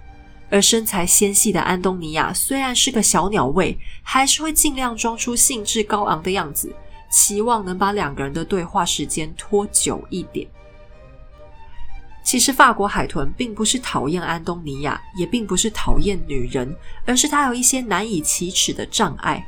[0.52, 6.70] 而身材纤细的安东尼亚虽然是个小鸟胃，还是会尽量装出兴致高昂的样子，
[7.10, 10.46] 期望能把两个人的对话时间拖久一点。
[12.22, 19.42] 其实法国海豚并不是讨厌安东尼亚，也并不是讨厌女人，而是他有一些难以启齿的障碍。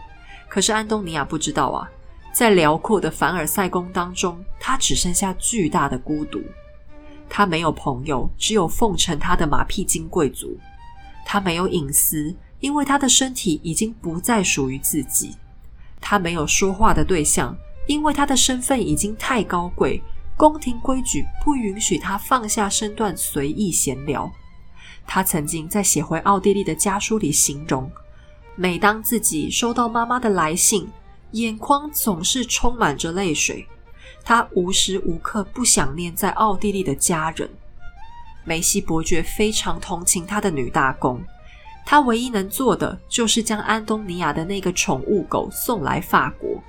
[0.48, 1.86] 可是安东尼亚不知道啊。
[2.32, 6.42] 在辽阔的凡尔赛宫当中，他只剩下巨大的孤独。
[7.28, 10.58] 他没有朋友，只有奉承他的马屁精贵族。
[11.24, 15.36] 他没有隐私，因为他的身体已经不再属于自己。
[16.00, 17.56] 他没有说话的对象，
[17.86, 20.02] 因为他的身份已经太高贵，
[20.36, 24.30] 宫廷规矩不允许他放下身段随意闲聊。
[25.06, 27.90] 他曾经在写回奥地利的家书里形容：
[28.54, 30.88] 每当自己收到妈妈的来信。
[31.32, 33.66] 眼眶总是充满着泪水，
[34.22, 37.50] 他无时无刻不想念在奥地利的家人。
[38.44, 41.20] 梅西伯爵非常同情他的女大公，
[41.84, 46.62] 他唯一能做的就是将安东尼亚的那个宠物狗送来法国。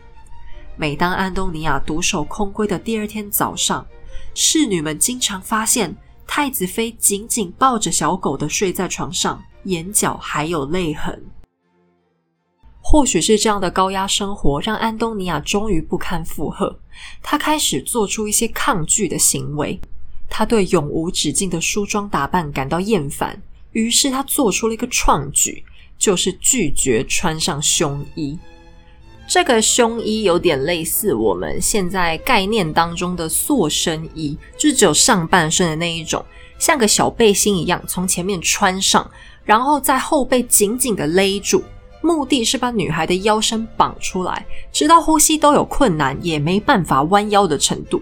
[0.78, 3.86] 每当安东尼亚独守空闺的第二天早上，
[4.34, 5.96] 侍女们经常发现
[6.28, 11.24] 太子妃紧紧抱着小狗的睡在床上，眼角还有泪痕。
[12.82, 16.78] 或许是这样的高压生活让安东尼亚终于不堪负荷，
[17.22, 19.80] 他开始做出一些抗拒的行为。
[20.30, 25.64] 他对永无止境的梳妆打扮感到厌烦，于是他做出了一个创举，
[25.98, 28.38] 就是拒绝穿上胸衣。
[29.28, 36.24] 这个胸衣有点类似我们现在概念当中的塑身衣，就是只有上半身的那一种，
[36.60, 39.10] 像个小背心一样从前面穿上，
[39.44, 41.64] 然后在后背紧紧的勒住。
[42.02, 48.00] 目的是把女孩的腰身绑出来，直到呼吸都有困难也没办法弯腰的程度。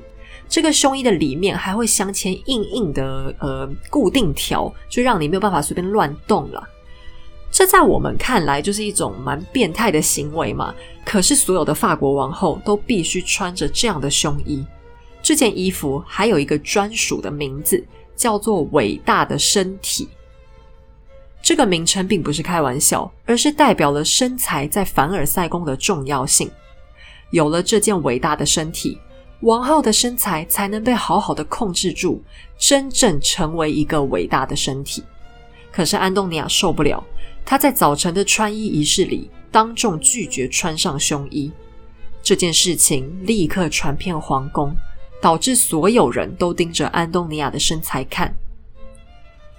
[0.54, 6.64] 这个胸衣的里面还会镶嵌硬硬的呃固定条，就让你没有办法随便乱动了。
[7.50, 10.72] 这在我们看来就是一种蛮变态的行为嘛。
[11.04, 14.64] 可是所有的法国王后都必须穿着这样的胸衣。
[15.24, 17.84] 这件衣服还有一个专属的名字，
[18.16, 20.08] 叫做“伟大的身体”。
[21.42, 26.48] 这个名称并不是开玩笑，而是代表了身材在凡尔赛宫的重要性。
[27.32, 29.00] 有了这件伟大的身体，
[29.44, 32.24] 王后的身材才能被好好的控制住，
[32.58, 35.04] 真正成为一个伟大的身体。
[35.70, 37.04] 可是安东尼亚受不了，
[37.46, 41.52] 他在早晨的穿衣仪式里当众拒绝穿上胸衣。
[42.22, 44.74] 这件事情立刻传遍皇宫，
[45.22, 48.34] 导致所有人都盯着安东尼亚的身材看。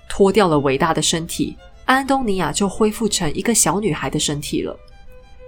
[0.09, 4.75] 脱掉了伟大的身体，安东尼亚就恢复成一个小女孩的身体了。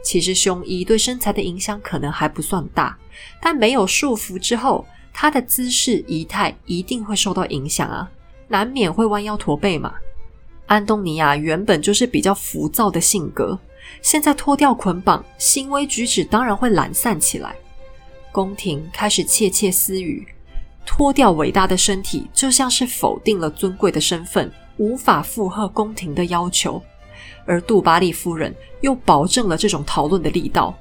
[0.07, 2.97] 其实胸衣对身材的影响可能还不算大，
[3.43, 8.09] 但没有束缚之后，她的姿势仪态一定会受到影响啊，
[8.47, 9.95] 难免会弯腰驼背嘛。
[10.67, 13.59] 安东尼亚原本就是比较浮躁的性格，
[14.01, 17.57] 现在脱掉捆绑，行为举止当然会懒散起来。
[18.31, 20.25] 宫廷开始窃窃私语，
[20.87, 26.81] 脱掉伟大的身体，就像是否定了尊贵的身份，无法附和宫廷的要求。
[27.47, 30.76] 而杜巴利夫人又保证了这种讨论的力道，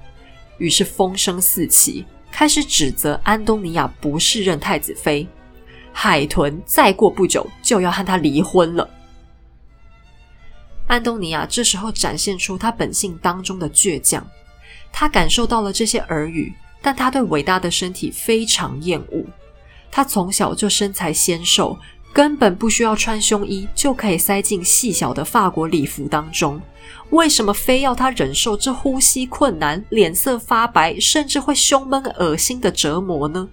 [0.58, 5.28] 于是风声四起，开始指责安东尼亚不是任太子妃。
[5.94, 8.90] 海豚再过不久就要和他离婚了。
[10.88, 14.26] 安东尼亚这时候展现出他本性当中的倔强，
[14.92, 19.24] 他感受到了这些耳语，但他对伟大的身体非常厌恶。
[19.90, 21.78] 他从小就身材纤瘦。
[22.16, 26.62] 根本不需要穿胸衣就可以塞进细小的法国礼服当中，
[27.10, 33.50] 为什么非要他忍受这呼吸困难、脸色发白，甚至会胸闷恶心的折磨呢？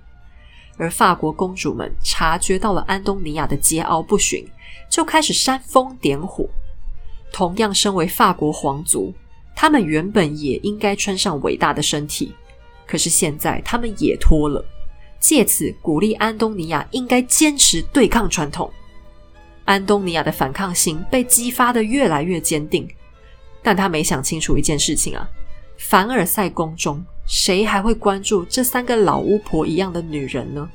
[0.77, 4.47] 而法国公主们察觉到了安东尼亚的桀骜不驯，
[4.89, 6.49] 就开始煽风点火。
[7.33, 9.13] 同样身为法国皇族，
[9.57, 12.33] 他们原本也应该穿上伟大的身体，
[12.87, 14.65] 可是现在他们也脱了。
[15.23, 18.69] 借此鼓励安东尼亚应该坚持对抗传统。
[19.65, 22.89] 安东尼亚的反抗心被激发的越来越坚定，
[23.63, 25.27] 但他没想清楚一件事情啊：
[25.79, 30.69] 凡尔赛宫中谁还会关注这三个老巫婆一样的女人呢？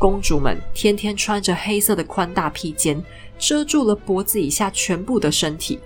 [0.00, 3.00] 公主们天天穿着黑色的宽大披肩，
[3.38, 5.78] 遮住了脖子以下全部的身体，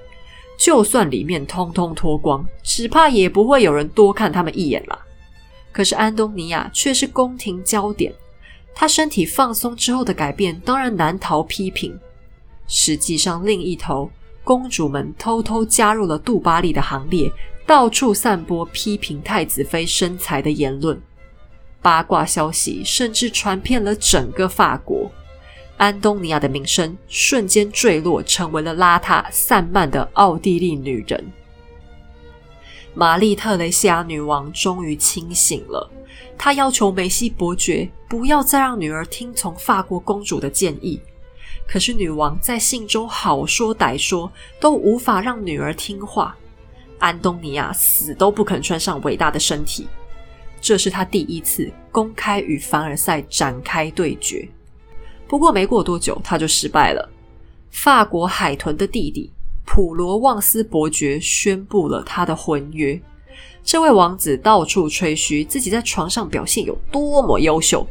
[0.58, 4.98] 就算里面通通脱光，只怕也不会有人多看他们一眼啦。
[5.72, 8.12] 可是安东尼亚却是宫廷焦点，
[8.74, 11.98] 他身体放松之后的改变当然难逃批评。
[12.68, 14.10] 实际上，另一头，
[14.44, 17.30] 公主们偷偷加入了杜巴利的行列，
[17.66, 21.00] 到处散播批评太子妃身材的言论。
[21.80, 25.10] 八卦消息甚至传遍了整个法国，
[25.76, 31.32] 安东尼亚的名声瞬间坠落，成为了邋遢散漫的奥地利女人。
[32.94, 35.90] 玛丽特雷西亚女王终于清醒了，
[36.36, 41.00] 她要求梅西伯爵不要再让女儿听从法国公主的建议。
[41.66, 44.30] 可是女王在信中好说歹说，
[44.60, 46.36] 都无法让女儿听话。
[46.98, 49.88] 安东尼亚死都不肯穿上伟大的身体，
[50.60, 54.46] 这是他第一次公开与凡尔赛展开对决。
[55.26, 57.08] 不过没过多久，他就失败了。
[57.70, 59.32] 法国海豚的弟弟。
[59.64, 63.00] 普罗旺斯伯爵宣布了他的婚约。
[63.64, 67.86] 这位王子到处吹嘘自己在床上表现有多么优秀。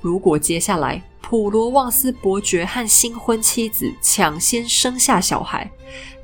[0.00, 5.70] 如果接下来普罗旺斯伯爵和新婚妻子抢先生下小孩，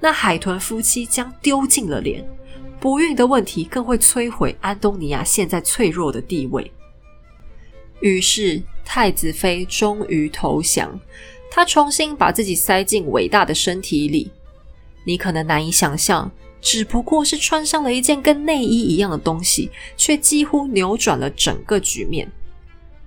[0.01, 2.25] 那海豚夫妻将丢尽了脸。
[2.79, 6.71] 不孕的问题更会摧毁安东尼亚现在脆弱的地位。
[8.01, 10.99] 于是太子妃终于投降，
[11.51, 14.31] 她重新把自己塞进伟大的身体里。
[15.05, 16.31] 你可能难以想象，
[16.61, 22.31] 只不过是穿上了一件跟内衣一样的东西，却几乎扭转了整个局面。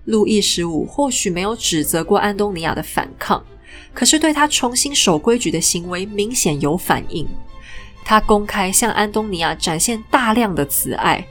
[0.06, 3.44] 路易十五或许没有指责过安东尼亚的反抗，
[3.94, 7.28] 可是对他重新守规矩的行为明显有反应。
[8.04, 11.26] 他公开向安东尼亚展现大量的慈爱，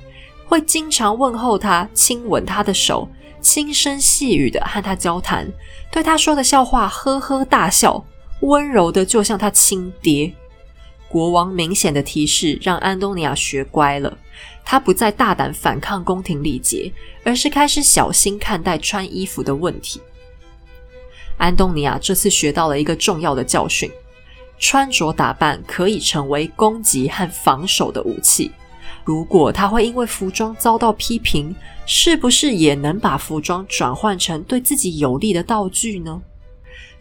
[0.45, 3.09] 会经常问候他、亲吻他的手，
[3.41, 5.47] 轻声细语的和他交谈，
[5.93, 8.05] 对他说的笑话呵呵大笑，
[8.41, 10.35] 温柔的就像他亲爹。
[11.15, 14.19] 国王明显的提示让安东尼亚学乖了，
[14.65, 16.93] 他不再大胆反抗宫廷礼节，
[17.23, 20.01] 而是开始小心看待穿衣服的问题。
[21.37, 23.89] 安东尼亚这次学到了一个重要的教训：
[24.59, 28.51] 穿着打扮可以成为攻击和防守的武器。
[29.05, 31.55] 如果他会因为服装遭到批评，
[31.87, 36.21] 是不是也能把服装转换成对自己有利的道具呢？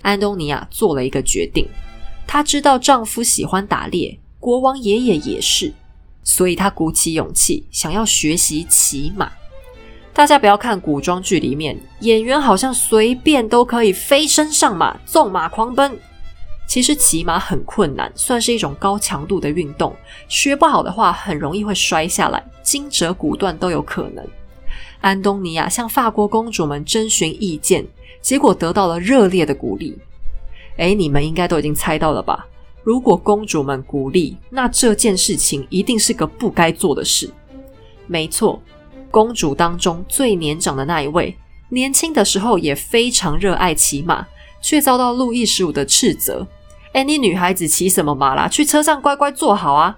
[0.03, 1.67] 安东尼亚做了一个决定。
[2.27, 5.73] 她知道丈夫喜欢打猎，国王爷爷也是，
[6.23, 9.31] 所以她鼓起勇气想要学习骑马。
[10.13, 15.97] 大家不要看古装剧里面演员好像随便都可以飞身上马，纵马狂奔。
[16.67, 19.95] 其实骑马很困难，算是一种高强度的运动，
[20.27, 24.25] 学不好的话很容易会摔下来，筋折骨断都有可能。
[25.01, 27.85] 安东尼亚向法国公主们征询意见，
[28.21, 29.97] 结果得到了热烈的鼓励。
[30.77, 32.47] 哎，你们应该都已经猜到了吧？
[32.83, 37.31] 如果公主们鼓励，那这件事情一定是个不该做的事。
[38.07, 38.61] 没错，
[39.09, 41.37] 公主当中最年长的那一位，
[41.69, 44.27] 年轻的时候也非常热爱骑马，
[44.61, 46.45] 却遭到路易十五的斥责
[46.91, 48.47] ：“哎，你女孩子骑什么马啦？
[48.47, 49.97] 去车上乖乖坐好啊！”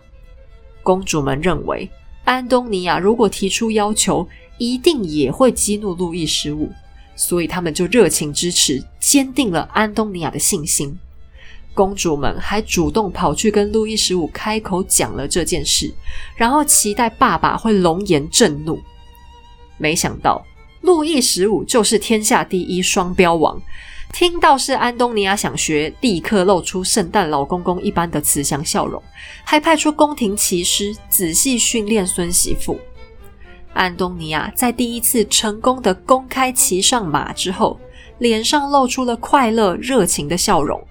[0.83, 1.89] 公主们认为，
[2.25, 4.27] 安东尼亚如果提出要求，
[4.59, 6.71] 一定也会激怒路易十五，
[7.15, 10.97] 所以他们就热情支持，坚定了安东尼亚的信心。
[11.73, 15.93] 公主们还主动跑去跟路易十五开口讲了这件事，
[16.35, 18.79] 然后期待爸爸会龙颜震怒。
[19.77, 20.45] 没想到
[20.81, 23.61] 路易十五就是天下第一双标王，
[24.13, 29.03] 听到是安东尼亚想学，立刻露出圣诞老公公一般的慈祥笑容，
[29.43, 32.79] 还派出宫廷骑师仔细训练孙媳妇。
[33.75, 37.77] 安东尼亚在第一次成功的公开骑上马之后，
[38.19, 40.81] 脸上露出了快乐热情的笑容。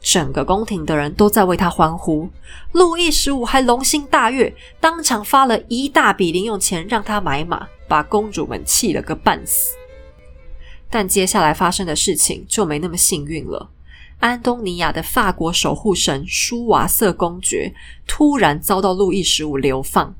[0.00, 2.30] 整个宫廷的人都在为他欢呼，
[2.70, 9.74] 路易十五还龙心大悦，当场发了一大笔零用钱让他买马，把公主们气了个半死。
[10.88, 13.68] 但接下来发生的事情就没那么幸运了。
[14.20, 17.74] 安东尼亚的法国守护神舒瓦瑟公爵
[18.06, 20.14] 突然遭到路易十五流放。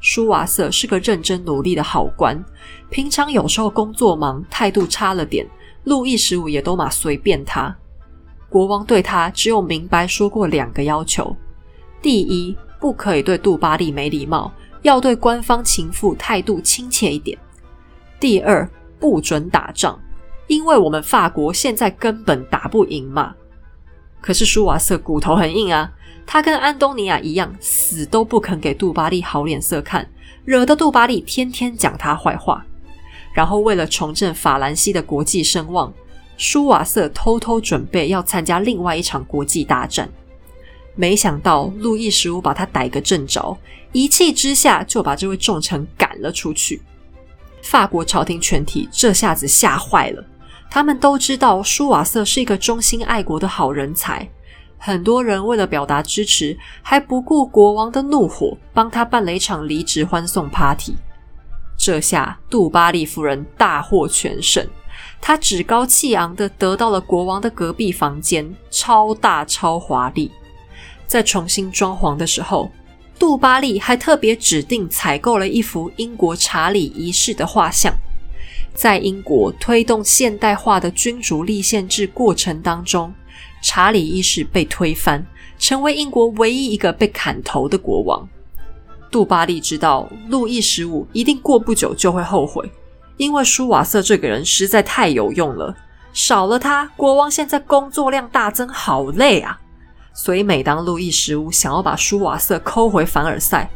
[0.00, 2.42] 舒瓦瑟是个认真努力的好官，
[2.90, 5.46] 平常有时候工作忙，态度差了点，
[5.84, 7.74] 路易十五也都嘛随便他。
[8.48, 11.34] 国王对他只有明白说过两个要求：
[12.00, 17.36] 第一，不可以对杜巴利没礼貌，要对官方情妇态度亲切一点；
[18.20, 18.68] 第二，
[19.00, 19.98] 不准打仗，
[20.46, 23.34] 因为我们法国现在根本打不赢嘛。
[24.20, 25.92] 可是舒瓦瑟骨头很硬啊，
[26.26, 30.06] 他跟安东尼亚一样，死都不肯给杜巴利好脸色看，
[30.44, 32.64] 惹得杜巴利天天讲他坏话。
[33.32, 35.92] 然后为了重振法兰西的国际声望。
[36.38, 40.06] 舒瓦瑟偷偷准备要参加另外一场国际大战，
[40.94, 43.56] 没想到路易十五把他逮个正着，
[43.92, 46.82] 一气之下就把这位重臣赶了出去。
[47.62, 50.22] 法国朝廷全体这下子吓坏了，
[50.70, 54.28] 他们都知道舒瓦瑟是一个忠心爱国的好人才，
[54.78, 60.94] 很多人为了表达支持，还不顾国王的怒火，帮他办了一场离职欢送 party。
[61.76, 64.66] 这下杜巴利夫人大获全胜。
[65.20, 70.30] 他趾高气昂的得到了国王的隔壁房间，超大超华丽。
[71.06, 72.70] 在重新装潢的时候，
[73.18, 77.92] 杜巴利还特别指定采购了一幅英国查理一世的画像。
[78.74, 83.12] 在英国推动现代化的君主立宪制过程当中，
[83.68, 85.26] 查理一世被推翻，
[85.58, 88.28] 成为英国唯一一个被砍头的国王。
[89.10, 92.70] 杜巴利知道路易十五一定过不久就会后悔。
[93.16, 95.74] 因为舒瓦瑟这个人实在太有用了，
[96.12, 99.58] 少了他，国王现在工作量大增，好累啊！
[100.14, 103.68] 所以每当路易十五想要把舒瓦瑟抠回凡尔赛，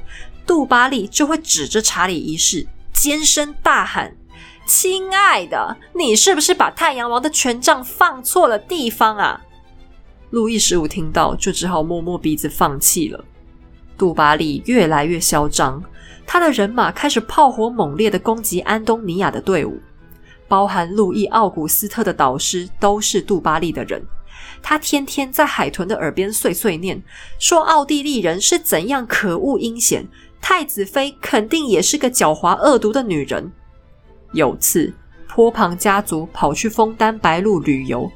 [0.46, 4.14] 杜巴利就会指着查理一世，尖声大喊
[4.64, 9.40] ：“亲爱的，你是不是把太阳王的权杖放错了地方啊？”
[10.30, 13.24] 路易十五听到，就只好摸摸鼻子放弃了。
[13.98, 15.82] 杜巴利越来越嚣张。
[16.26, 19.80] 他的人马开始炮火猛烈的攻击安东尼亚的队伍，
[20.46, 24.00] 包含路易奥古斯特的导师都是杜巴利的人。
[24.62, 27.02] 他天天在海豚的耳边碎碎念，
[27.40, 30.06] 说奥地利人是怎样可恶阴险，
[30.40, 33.50] 太子妃肯定也是个狡猾恶毒的女人。
[34.32, 34.92] 有次，
[35.26, 38.08] 坡旁家族跑去枫丹白露旅游，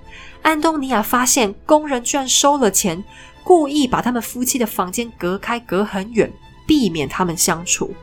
[0.45, 3.03] 安东尼亚发现工人居然收了钱，
[3.43, 6.33] 故意把他们夫妻的房间隔开，隔很远。
[6.67, 7.95] 避免他们相处，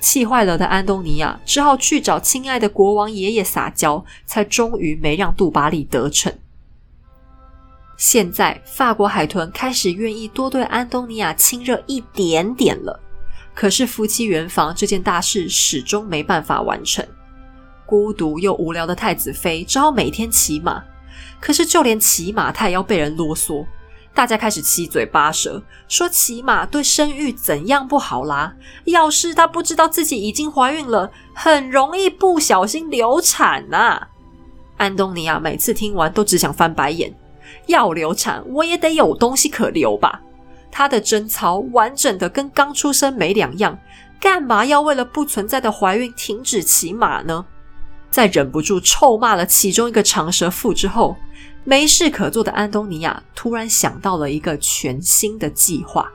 [0.00, 6.32] 气坏了的安东尼亚只好去找亲爱的国王爷爷撒娇，才终于没让杜巴利得逞。
[7.96, 12.98] 现在法国海豚开始愿意多对安东尼亚亲热一点点了，
[13.54, 17.06] 可是夫妻圆房这件大事始终没办法完成。
[17.86, 20.82] 孤独又无聊的太子妃只好每天骑马，
[21.42, 23.66] 可是就连骑马他也要被人啰嗦。
[24.14, 28.54] 大家开始七嘴八舌，说骑马对生育怎样不好啦？
[28.84, 34.08] 要是她不知道自己已经怀孕了，很容易不小心流产呐。
[34.76, 37.12] 安东尼亚每次听完都只想翻白眼。
[37.66, 40.20] 要流产，我也得有东西可流吧？
[40.70, 43.78] 她的贞操完整的跟刚出生没两样，
[44.20, 47.46] 干嘛要为了不存在的怀孕停止骑马呢？
[48.12, 51.16] 在忍不住臭骂了其中一个长舌妇之后。
[51.64, 56.10] 没事可做的安东尼亚突然想到了一个全新的计划。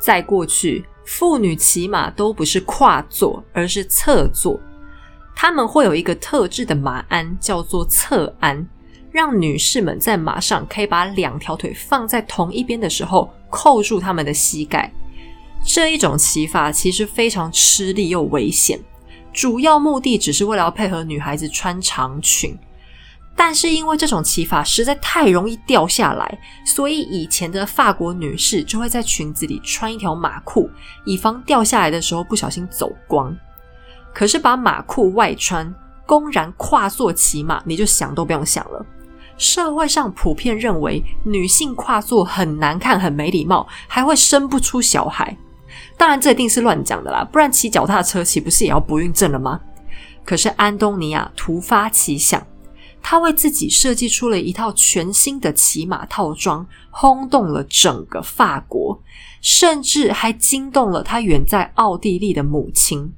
[0.00, 4.58] 在过去，妇女骑马都不是跨坐，而是侧坐。
[5.34, 8.66] 他们会有一个特制的马鞍，叫做侧鞍，
[9.10, 14.90] 让女士们在马上可以把两条腿放在同一边的时候，扣住他们的膝盖。
[15.62, 18.80] 这一种骑法其实非常吃力又危险，
[19.36, 22.58] 主要目的只是为了要配合女孩子穿长裙。
[23.36, 30.70] 但是因为这种骑法实在太容易掉下来，所以以前的法国女士就会在裙子里穿一条马裤，
[31.04, 33.36] 以防掉下来的时候不小心走光。
[34.14, 35.70] 可是把马裤外穿，
[36.06, 38.86] 公然跨坐骑马，你就想都不用想了。
[39.36, 45.36] 社会上普遍认为女性跨坐很难看、很没礼貌，还会生不出小孩。
[45.96, 49.60] 当然，这一定是乱讲的啦，不然骑脚踏车岂不是也要不孕症了吗？
[50.24, 52.44] 可是安东尼娅突发奇想，
[53.00, 59.00] 他为自己设计出了一套全新的骑马套装，轰动了整个法国，
[59.40, 63.12] 甚至还惊动了他远在奥地利的母亲。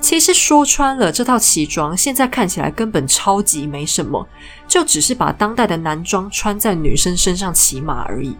[0.00, 4.26] 其实说穿了，这套旗装现在看起来根本超级没什么，
[4.68, 8.36] 就只是把当代的男装穿在女生身上骑马而已。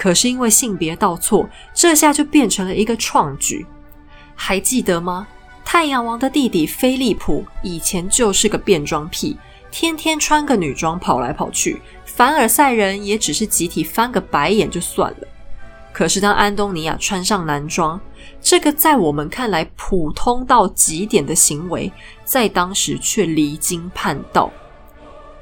[0.00, 3.66] 可是因为性别倒错，这下就变成了一个创举。
[4.34, 5.28] 还记得吗？
[5.62, 9.36] 太阳王的弟弟菲利普以前就是个变装癖，
[9.70, 11.82] 天天穿个女装跑来跑去。
[12.06, 15.28] 凡尔赛人也只是集体翻个白眼就算了。
[15.92, 18.00] 可是当安东尼娅穿上男装，
[18.40, 21.92] 这个在我们看来普通到极点的行为，
[22.24, 24.50] 在当时却离经叛道。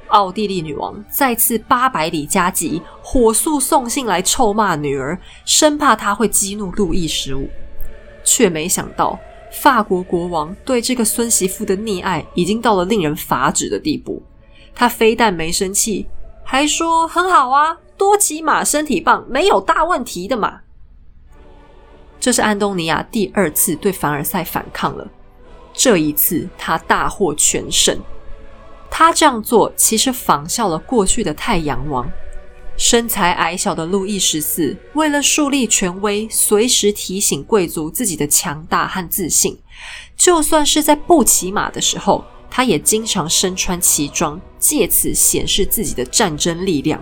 [0.09, 7.49] 奥地利女王再次八百里加急，火速送信来臭骂女儿，生怕她会激怒路易十五。
[8.23, 9.17] 却没想到，
[9.51, 14.21] 法国国王对这个孙媳妇的溺爱已经到了令人发指的地步。
[14.75, 16.07] 他非但没生气，
[16.43, 20.61] 还说很好啊，多骑马身体棒，没有大问题的嘛。
[22.19, 25.07] 这是安东尼娅第二次对凡尔赛反抗了，
[25.73, 27.97] 这一次他大获全胜。
[28.91, 32.11] 他这样做其实仿效了过去的太阳王，
[32.77, 39.57] 身材矮小的路易十四，为了树立权威，随时提醒贵族自己的强大和自信。
[40.17, 47.01] 就算是在不骑马的时候，他也经常身穿旗装，借此显示自己的战争力量。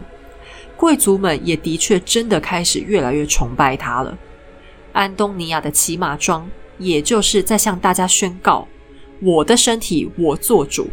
[0.76, 4.16] 贵族们也的确真的开始越来越崇拜他了。
[4.94, 8.68] 安东尼娅的骑马装，也就是在向大家宣告：
[9.20, 10.88] 我的身体我做主。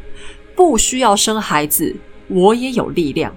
[0.54, 1.94] 不需要生孩子，
[2.28, 3.34] 我也有力量。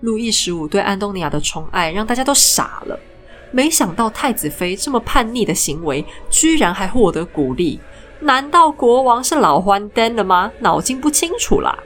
[0.00, 3.00] 路易十五对安东尼娅的宠爱让大家都傻了，
[3.50, 7.80] 没想到太子妃这么叛逆的行为，居然还获得鼓励。
[8.20, 10.52] 难道国王是老欢灯了吗？
[10.60, 11.78] 脑筋不清楚啦？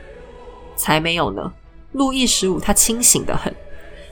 [0.76, 1.52] 才没有呢！
[1.92, 3.54] 路易十五他清醒的很，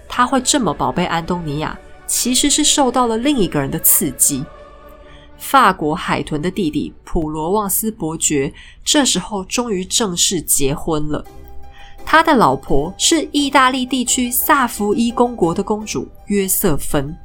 [0.08, 4.44] 他会这么宝贝安东尼娅，其实是受到了另一个人的刺激。
[5.38, 8.52] 法国海豚的弟弟普罗旺斯伯爵，
[8.84, 11.24] 这时候终于正式结婚了。
[12.04, 17.16] 他的老婆是意大利地区萨伏伊公国的公主约瑟芬。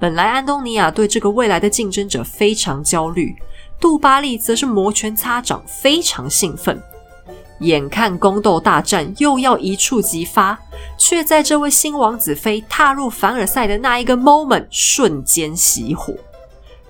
[0.00, 3.34] 本来安东尼娅对这个未来的竞争者非常焦虑，
[3.80, 6.82] 杜巴利则是摩拳擦掌，非常兴奋。
[7.60, 10.58] 眼看宫斗大战又要一触即发，
[10.98, 16.12] 却在这位新王子妃踏入凡尔赛的那一个 moment 瞬间熄火。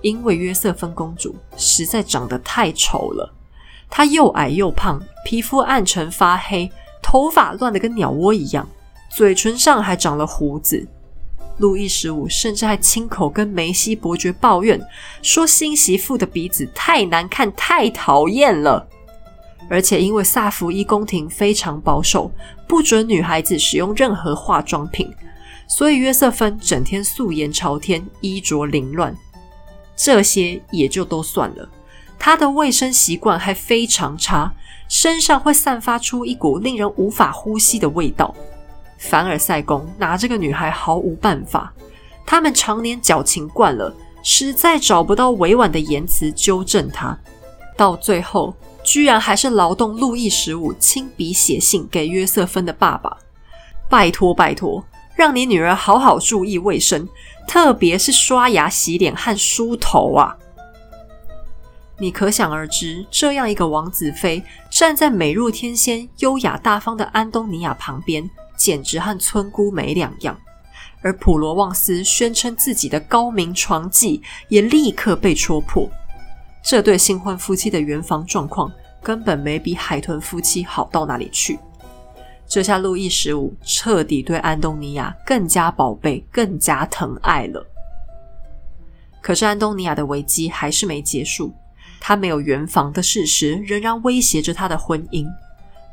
[0.03, 3.33] 因为约瑟芬公主实在长得太丑了，
[3.89, 6.71] 她又矮又胖，皮肤暗沉发黑，
[7.03, 8.69] 头发乱得跟鸟窝一样，
[9.09, 10.87] 嘴唇上还长了胡子。
[11.59, 14.81] 路易十五甚至还亲口跟梅西伯爵抱怨，
[15.21, 18.89] 说新媳妇的鼻子太难看，太讨厌了。
[19.69, 22.33] 而且因为萨伏伊宫廷非常保守，
[22.67, 25.13] 不准女孩子使用任何化妆品，
[25.69, 29.17] 所以约瑟芬整天素颜朝天，衣着凌乱。
[29.97, 31.69] 这些也就都算了，
[32.19, 34.53] 他的卫生习惯还非常差，
[34.89, 38.35] 身上会散发出一股令人无法呼吸的味道。
[38.99, 41.73] 凡尔赛宫拿这个女孩毫无办法，
[42.25, 47.19] 他们常年矫情惯了，实在找不到委婉的言辞纠正她。
[47.77, 53.17] 到最后，居然还是劳动路易十五亲笔写信给约瑟芬的爸爸，
[53.91, 54.85] 拜托拜托。
[55.15, 57.07] 让你女儿好好注意卫生，
[57.47, 60.37] 特别是刷牙、洗脸和梳头啊！
[61.99, 70.37] 你可想而知，这样一个王子妃站在美若天仙、优雅大方的安东尼娅旁边，简直和村姑没两样。
[71.03, 75.89] 而普罗旺斯宣称自己的高明床技，也立刻被戳破。
[76.65, 78.73] 这对新婚夫妻的圆房状况，
[79.03, 81.59] 根本没比海豚夫妻好到哪里去。
[82.53, 87.67] 这下路易十五彻底对安东尼娅更加宝贝、更加疼爱了。
[89.23, 91.51] 可是安东尼娅的危机还是没结束，
[91.99, 95.25] 她没有圆房的事实仍然威胁着她的婚姻。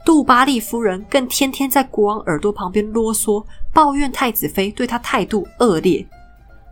[0.04, 3.42] 杜巴利夫人更天天在国王耳朵旁边啰嗦，
[3.72, 6.06] 抱怨太子妃对她态度恶劣。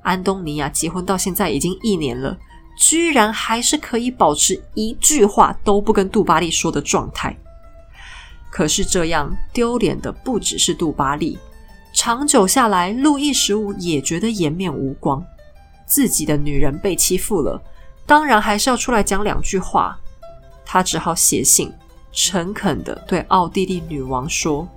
[0.01, 2.37] 安东尼亚结婚到现在已经一年了，
[2.77, 7.33] 居然还是可以保持一句话都不跟杜巴利说的状态。
[8.57, 11.37] 可是这样丢脸的不只是杜巴利，
[11.93, 15.23] 长久下来，路易十五也觉得颜面无光。
[15.85, 17.61] 自己的女人被欺负了，
[18.07, 19.95] 当然还是要出来讲两句话。
[20.65, 21.71] 他只好写信，
[22.11, 24.67] 诚恳的对奥地利女王说：“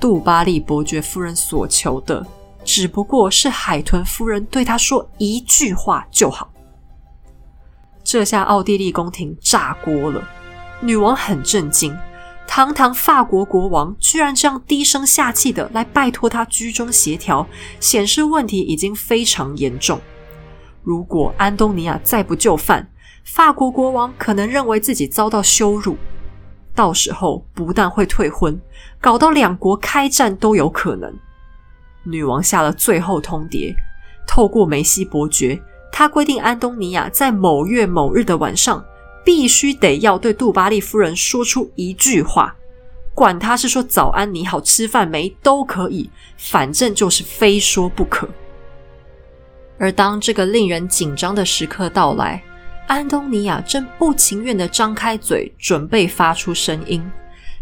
[0.00, 2.26] 杜巴利伯爵夫人所求的，
[2.64, 6.50] 只不过是海豚夫人对他说一句话就好。”
[8.02, 10.28] 这下奥地利宫廷炸锅了，
[10.80, 11.96] 女王很震惊。
[12.50, 17.46] 堂堂法国国王居然这样低声下气的来拜托他居中协调，
[17.78, 20.00] 显示问题已经非常严重。
[20.82, 22.84] 如果安东尼亚再不就范，
[23.22, 25.96] 法国国王可能认为自己遭到羞辱，
[26.74, 28.60] 到时候不但会退婚，
[29.00, 31.16] 搞到两国开战都有可能。
[32.02, 33.72] 女王下了最后通牒，
[34.26, 38.84] 透过梅西伯爵，他规定安东尼亚在某月某日的晚上。
[39.24, 42.56] 必须得要对杜巴利夫人说出一句话，
[43.14, 48.28] 管他是说早安、你好、吃饭没都可以，反正就是非说不可。
[49.78, 52.42] 而当这个令人紧张的时刻到来，
[52.86, 57.02] 安东尼亚正不情愿的张开嘴，准备发出声音，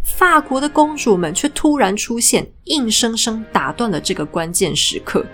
[0.02, 5.24] 法国的公主们却突然出现，硬生生打断了这个关键时刻。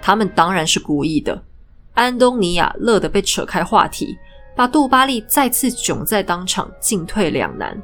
[0.00, 1.42] 他们当然是故意的。
[1.94, 4.16] 安东尼亚乐得被扯开话题。
[4.56, 7.80] 把杜巴利再次窘在当场，进退两难。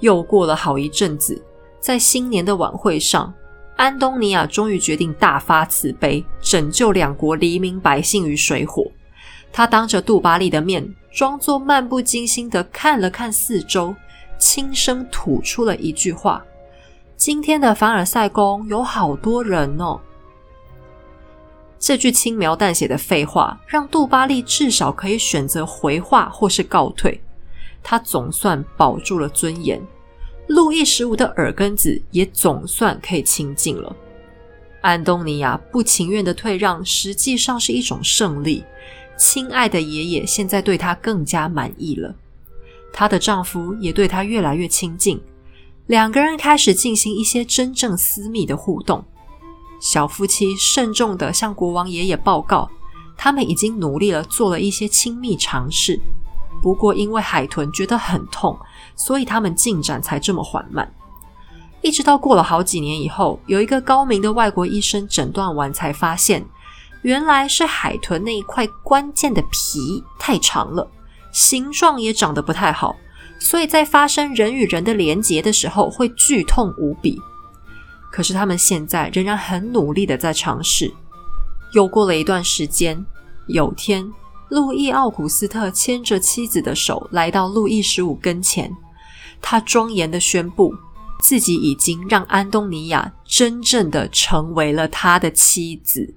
[0.00, 1.40] 又过了好一阵子，
[1.78, 3.32] 在新年的晚会上，
[3.76, 8.84] 安东尼亚终于决定大发慈悲，拯救两国黎民百姓于水火。
[9.52, 13.94] 他当着杜巴利的面，装作漫不经心的看了看四周，
[14.38, 16.42] 轻声吐出了一句话
[17.16, 20.00] ：“今天的凡尔赛宫有好多人哦。”
[21.82, 27.20] 这句轻描淡写的废话，让杜巴利至少可以选择回话或是告退。
[27.82, 29.82] 他总算保住了尊严，
[30.46, 33.96] 路易十五的耳根子也总算可以清净了。
[34.80, 38.62] 安东尼亚不情愿的退让，实际上是一种胜利。
[39.16, 42.14] 亲爱的爷爷现在对她更加满意了，
[42.92, 45.20] 她的丈夫也对她越来越亲近，
[45.88, 49.04] 两个人开始进行一些真正私密的互动。
[49.82, 52.70] 小夫妻慎重的向国王爷爷报告，
[53.16, 56.00] 他们已经努力了，做了一些亲密尝试。
[56.62, 58.56] 不过因为海豚觉得很痛，
[58.94, 60.94] 所以他们进展才这么缓慢。
[61.80, 66.46] 一直到过了好几年以后，有一个高明的外国医生诊断完，才发现
[67.02, 70.88] 原来是海豚那一块关键的皮太长了，
[71.32, 72.94] 形状也长得不太好，
[73.40, 77.20] 所以在发生人与人的连结的时候，会剧痛无比。
[78.12, 80.92] 可是他们现在仍然很努力的在尝试。
[81.72, 83.04] 又过了一段时间，
[83.46, 84.12] 有天，
[84.50, 88.70] 路易奥古斯特牵着妻子的手来到路易十五跟前，
[89.40, 90.74] 他庄严的宣布
[91.18, 96.14] 自己已经让安东尼亚真正的成为了他的妻子。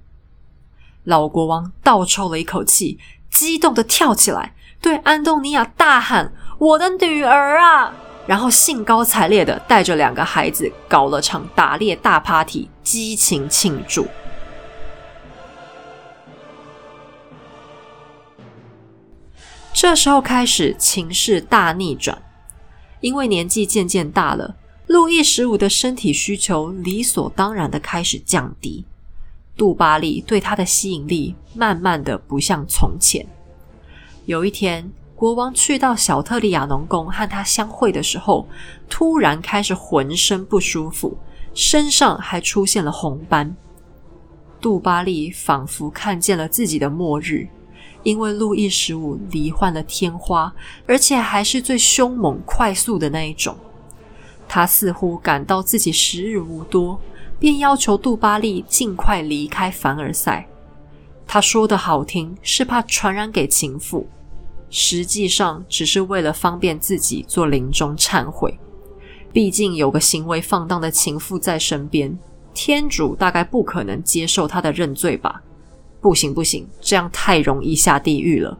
[1.04, 2.98] 老国王倒抽了一口气，
[3.30, 7.94] 激动的跳起来，对安东尼亚大喊：“我的女儿啊！”
[8.26, 14.06] 然后兴高采烈的带着两个孩子搞了场打猎大 party，激情庆祝。
[19.72, 22.20] 这时候开始情势大逆转，
[23.00, 24.56] 因为年纪渐渐大了，
[24.88, 28.84] 路易十五的身体需求理所当然的开始降低，
[29.56, 33.24] 杜巴利对他的吸引力慢慢的不像从前。
[34.24, 34.90] 有一天。
[35.16, 38.46] 国王去到小特利亚农宫和他相会的时候，
[38.86, 41.16] 突然开始浑身不舒服，
[41.54, 43.56] 身上还出现了红斑。
[44.60, 47.48] 杜巴利仿佛看见了自己的末日，
[48.02, 50.52] 因为路易十五罹患了天花，
[50.86, 53.56] 而且还是最凶猛、快速的那一种。
[54.46, 57.00] 他似乎感到自己时日无多，
[57.38, 60.46] 便要求杜巴利尽快离开凡尔赛。
[61.26, 64.06] 他说的好听，是怕传染给情妇。
[64.68, 68.58] 实际上只是为了方便自己做临终忏悔，
[69.32, 72.18] 毕竟有个行为放荡的情妇在身边，
[72.52, 75.42] 天主大概不可能接受他的认罪吧？
[76.00, 78.58] 不行不行，这样太容易下地狱了。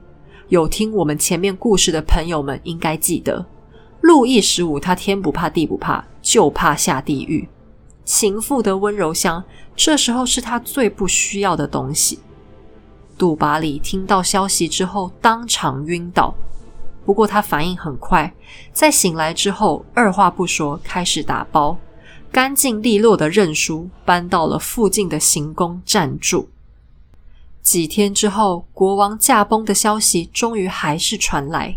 [0.48, 3.44] 有听我们前面故事的朋友们应该记得，
[4.00, 7.48] 路易十五他天不怕地不怕，就怕下地狱。
[8.04, 9.42] 情妇的温柔乡，
[9.74, 12.20] 这时候是他最不需要的东西。
[13.18, 16.34] 杜巴里听到消息之后，当场晕倒。
[17.04, 18.34] 不过他反应很快，
[18.72, 21.78] 在醒来之后，二话不说开始打包，
[22.32, 26.48] 干净利落的认输，搬到了附近的行宫暂住。
[27.62, 31.76] 几天之后，国王驾崩的消息终于还是传来，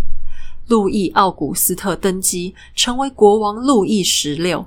[0.67, 4.65] 路易奥古斯特登基，成为国王路易十六。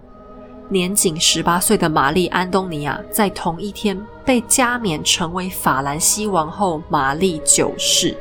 [0.72, 8.16] 年仅十八岁的玛丽安东尼亚在同一天被加冕成为法兰西王后玛丽九世。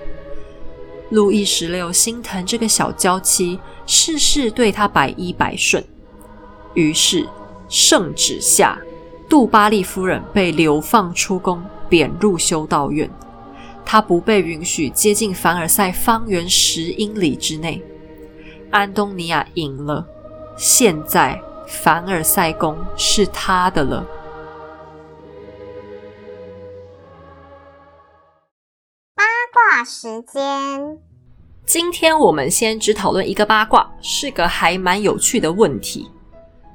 [1.10, 5.84] 路易十六心疼这个小娇妻，事事对她百依百顺。
[6.74, 7.28] 于是
[7.68, 8.78] 圣旨下，
[9.30, 13.10] 杜巴利夫人被流放出宫，贬入修道院。
[13.86, 17.82] 她不被允许接近凡尔赛方圆十英里之内。
[18.70, 20.06] 安东尼亚赢了，
[20.58, 21.42] 现在
[21.72, 24.06] 凡尔赛宫是他的了。
[29.16, 31.00] 八卦时间，
[31.66, 36.12] 今天我们先只讨论一个八卦，是个还蛮有趣的问题。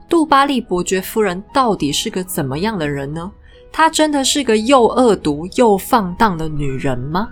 [0.08, 3.30] 杜巴利伯爵夫人到底是个怎么样的人呢？
[3.70, 7.28] 她真的是个又恶毒又放荡的女人吗？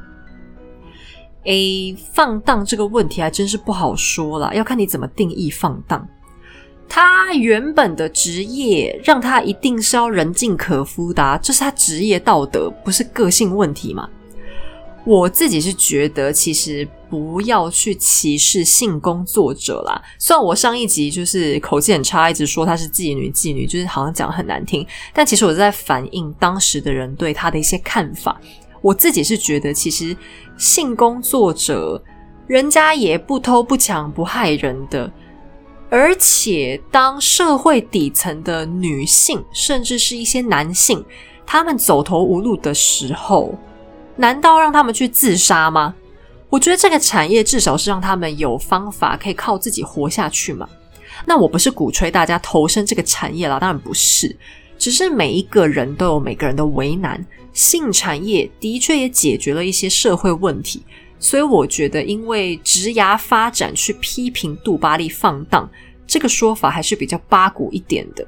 [1.45, 6.07] 诶，放荡这个问题还真是不好说了，要看你怎么定义放荡。
[6.89, 14.09] 他原本的职业让他一定是要人尽可夫的，这是他职业道德，不是个性问题嘛？
[15.05, 20.01] 我自己是觉得，其实不要去歧视性工作者啦。
[20.19, 28.41] 虽然我上一集就是口气很差，一直说她是妓女，妓女就是好像讲很难听，但其实我在反映当时的人对她的一些看法。
[28.81, 30.17] 我自己是觉得，其实
[30.57, 32.03] 性工作者
[32.47, 35.13] 人家也不偷不抢不害人的，
[35.97, 41.05] 而且当社会底层的女性，甚至是一些男性，
[41.47, 43.55] 他们走投无路的时候。
[44.17, 45.95] 难道让他们去自杀吗？
[46.49, 50.69] 我觉得这个产业至少是让他们有方法可以靠自己活下去嘛。
[51.25, 54.37] 那我不是鼓吹大家投身这个产业啦，当然不是，
[54.77, 57.25] 只是每一个人都有每个人的为难。
[57.53, 60.83] 性产业的确也解决了一些社会问题，
[61.25, 65.67] 所以我觉得，因为职涯发展去批评杜巴利放荡
[66.07, 68.23] 这个说法还是比较八股一点的。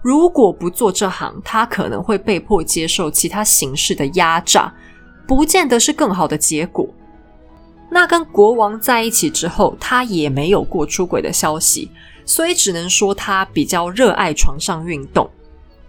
[0.00, 4.72] 如果不做这行，他可能会被迫接受其他形式的压榨。
[5.26, 6.88] 不见得是更好的结果。
[7.90, 11.90] 那跟国王在一起之后，他也没有过出轨的消息，
[12.24, 15.30] 所以只能说他比较热爱床上运动。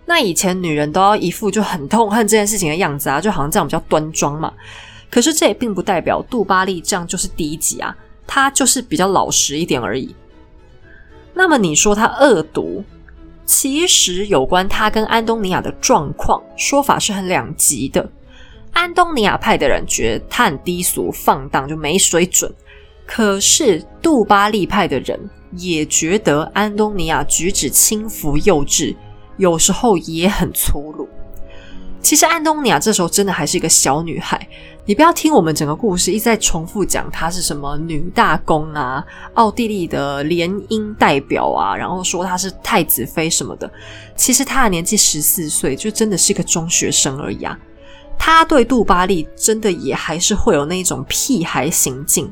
[0.06, 4.52] 那以前女人都要一副就很痛恨这件事情的样子啊，就好像这样比较端庄嘛。
[5.10, 7.96] 可是这也并不代表杜巴利这样就是低级啊，
[8.28, 10.14] 他就是比较老实一点而已。
[11.34, 12.84] 那么你说他恶毒，
[13.46, 18.10] 其实有关他跟安东尼亚的状况，说法是很两极的。
[18.72, 22.54] 安东尼亚派的人觉得他很低俗、放荡，就没水准。
[23.06, 25.18] 可是杜巴利派的人
[25.52, 28.96] 也觉得安东尼亚举止轻浮、幼稚，
[29.38, 31.08] 有时候也很粗鲁。
[32.02, 34.48] 其实安东尼亚这时候真的还是一个小女孩。
[34.88, 43.70] 你不要听我们整个故事一再重复讲她是什么女大公啊、奥地利的联姻代表啊，然后说她是太子妃什么的。
[44.16, 47.58] 其实她的年纪十四岁，就真的是一个中学生而已啊。
[48.16, 52.32] 她对杜巴利真的也还是会有那种屁孩行径，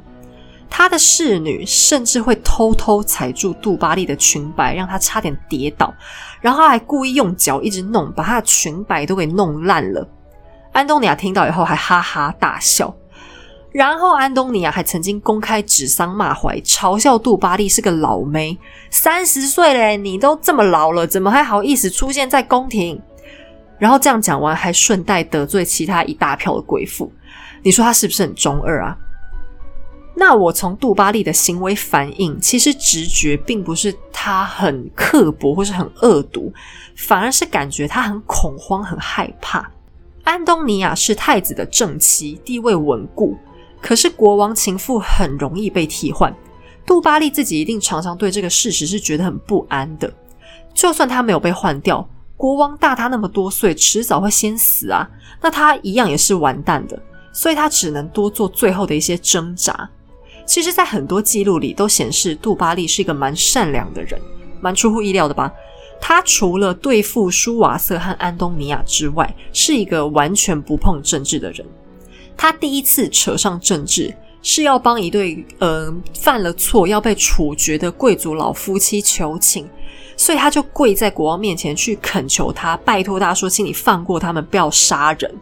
[0.70, 5.91] 她的侍女甚至会偷偷踩住杜巴利的裙摆，让她差点跌倒，
[6.39, 10.08] 然后还故意用脚一直弄，把她的裙摆都给弄烂了。
[10.74, 12.93] 安东尼亚听到以后还哈哈大笑，
[13.71, 18.57] 然后安东尼亚还曾经公开指桑骂槐，嘲笑杜巴利是个老妹，
[18.89, 22.99] 三十岁嘞，你都这么老了，怎么还好意思出现在宫廷？
[23.78, 27.11] 然后这样讲完，还顺带得罪其他一大票的贵妇，
[27.61, 28.97] 你说他是不是很中二啊？
[30.15, 36.51] 那我从杜巴利的行为反应，其实直觉并不是他很刻薄或是很恶毒，
[36.95, 39.69] 反而是感觉他很恐慌、很害怕。
[40.24, 43.38] 安东尼亚是太子的正妻，地位稳固，
[43.82, 46.34] 可是国王情妇很容易被替换。
[46.86, 50.11] 杜巴利自己一定常常对这个事实是觉得很不安的。
[50.74, 52.07] 就算他没有被换掉。
[52.36, 55.07] 国王大他那么多岁，迟早会先死啊！
[55.39, 57.01] 那他一样也是完蛋的，
[57.32, 59.89] 所以他只能多做最后的一些挣扎。
[60.45, 64.19] 其实，在很多记录里都显示，杜巴利是一个蛮善良的人，
[64.59, 65.53] 蛮出乎意料的吧？
[66.06, 71.66] 他除了对付舒瓦瑟和安东尼亚之外，是一个完全不碰政治的人。
[72.36, 79.66] 他第一次扯上政治，是要帮一对嗯犯了错要被处决的贵族老夫妻求情。
[80.18, 85.34] 所以他就跪在国王面前去恳求他，拜托他说：“请你放过他们，不要杀人。”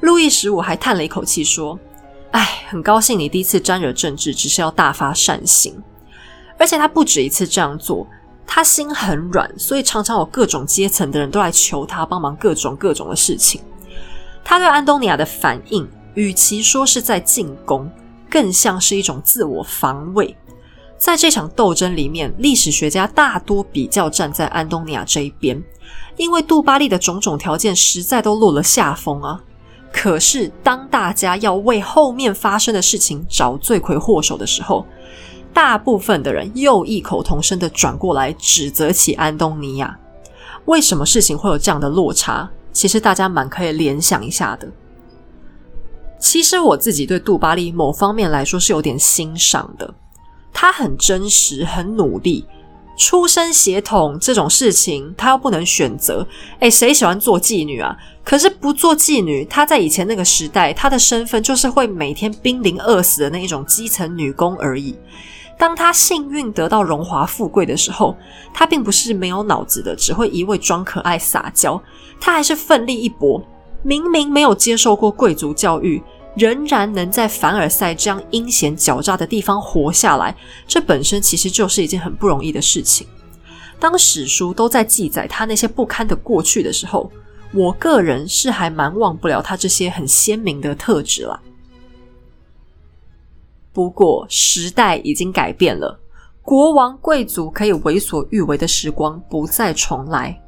[0.00, 1.78] 路易十五还叹了一口气说
[2.32, 5.78] ：“哎，很高兴你第一次沾惹政治，只是要大发善心。
[6.58, 8.06] 而且他不止一次这样做，
[8.46, 13.60] 他心很软，所以常常有各种阶层的人都来求他帮忙各种各种的事情。
[14.44, 17.90] 他对安东尼亚的反应，与其说是在进攻，
[18.28, 20.36] 更像是一种自我防卫。
[20.98, 25.60] 在这场斗争里面，历史学家大多比较站在安东尼亚这一边，
[26.16, 29.40] 因为杜巴利的种种条件实在都落了下风啊。
[29.92, 34.86] 可是，当大家要为后面发生的事情找罪魁祸首的时候，
[35.52, 39.98] 大部分的人又异口同声的转过来指责起安东尼亚。
[40.66, 42.48] 为什么事情会有这样的落差？
[42.72, 44.68] 其实大家蛮可以联想一下的。
[46.18, 49.92] 其实我自己对杜巴利某方面来说是有点欣赏的。
[50.52, 52.46] 他很真实，很努力。
[52.96, 56.26] 出身血统这种事情，他又不能选择。
[56.60, 57.96] 诶谁喜欢做妓女啊？
[58.22, 64.96] 可是不做妓女，她在以前那个时代，她的身份就是会每天濒临饿死的那一种基层女工而已。
[65.62, 68.16] 当他幸运得到荣华富贵的时候，
[68.52, 71.80] 他并不是没有脑子的，只会一味装可爱撒娇。
[72.20, 73.40] 他还是奋力一搏，
[73.84, 76.02] 明明没有接受过贵族教育。
[76.34, 80.34] 仍然能在凡尔赛这样阴险狡诈的地方活下来，
[80.66, 83.06] 这本身其实就是一件很不容易的事情。
[83.78, 87.08] 当史书都在记载他那些不堪的过去的时候，
[87.52, 91.40] 我个人是还蛮忘不了他这些很鲜明的特质了。
[93.72, 95.98] 不过时代已经改变了，
[96.42, 100.38] 国王贵族可以为所欲为的时光不再重来。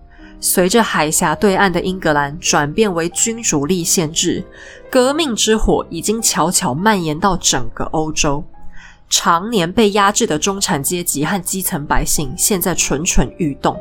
[0.41, 4.45] 随着海峡对岸的英格兰转变为君主立宪制，
[4.91, 8.45] 革命之火已经悄悄蔓延到整个欧洲。
[9.09, 13.75] 常年被压制的中产阶级和基层百姓现在蠢蠢欲动。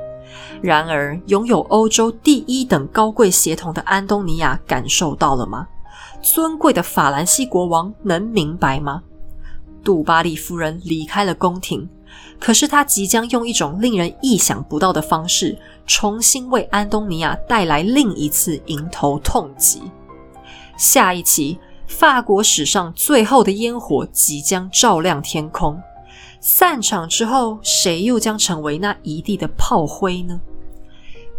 [0.62, 5.68] 然而，拥有欧洲第一等高贵血统的安东尼亚感受到了吗？
[6.22, 9.02] 尊贵的法兰西国王能明白吗？
[9.84, 11.88] 杜巴利夫人离开了宫廷。
[12.40, 15.58] 可是她即将用一种令人意想不到的方式，
[15.88, 19.82] 重新为安东尼亚带来另一次迎头痛击。
[20.78, 21.58] 下一期，
[21.88, 25.80] 法国史上最后的烟火即将照亮天空。
[26.40, 30.40] 散场之后，谁又将成为那一地的炮灰呢？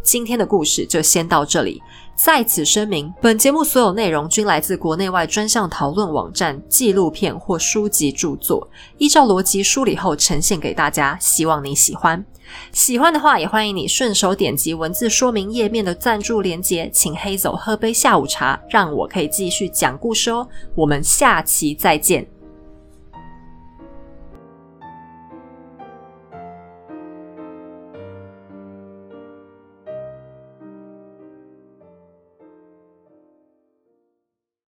[0.03, 1.83] 今天的故事就先到这里。
[2.17, 12.25] 在此声明，本节目所有内容均来自国内外专项讨论网站、纪录片或书籍著作，依照逻辑梳理后呈现给大家，希望你喜欢。
[12.73, 20.47] 喜欢的话，也欢迎你顺手点击文字说明页面的赞助连结，请黑走喝杯下午茶，让我可以继续讲故事哦。
[20.75, 22.34] 我们下期再见。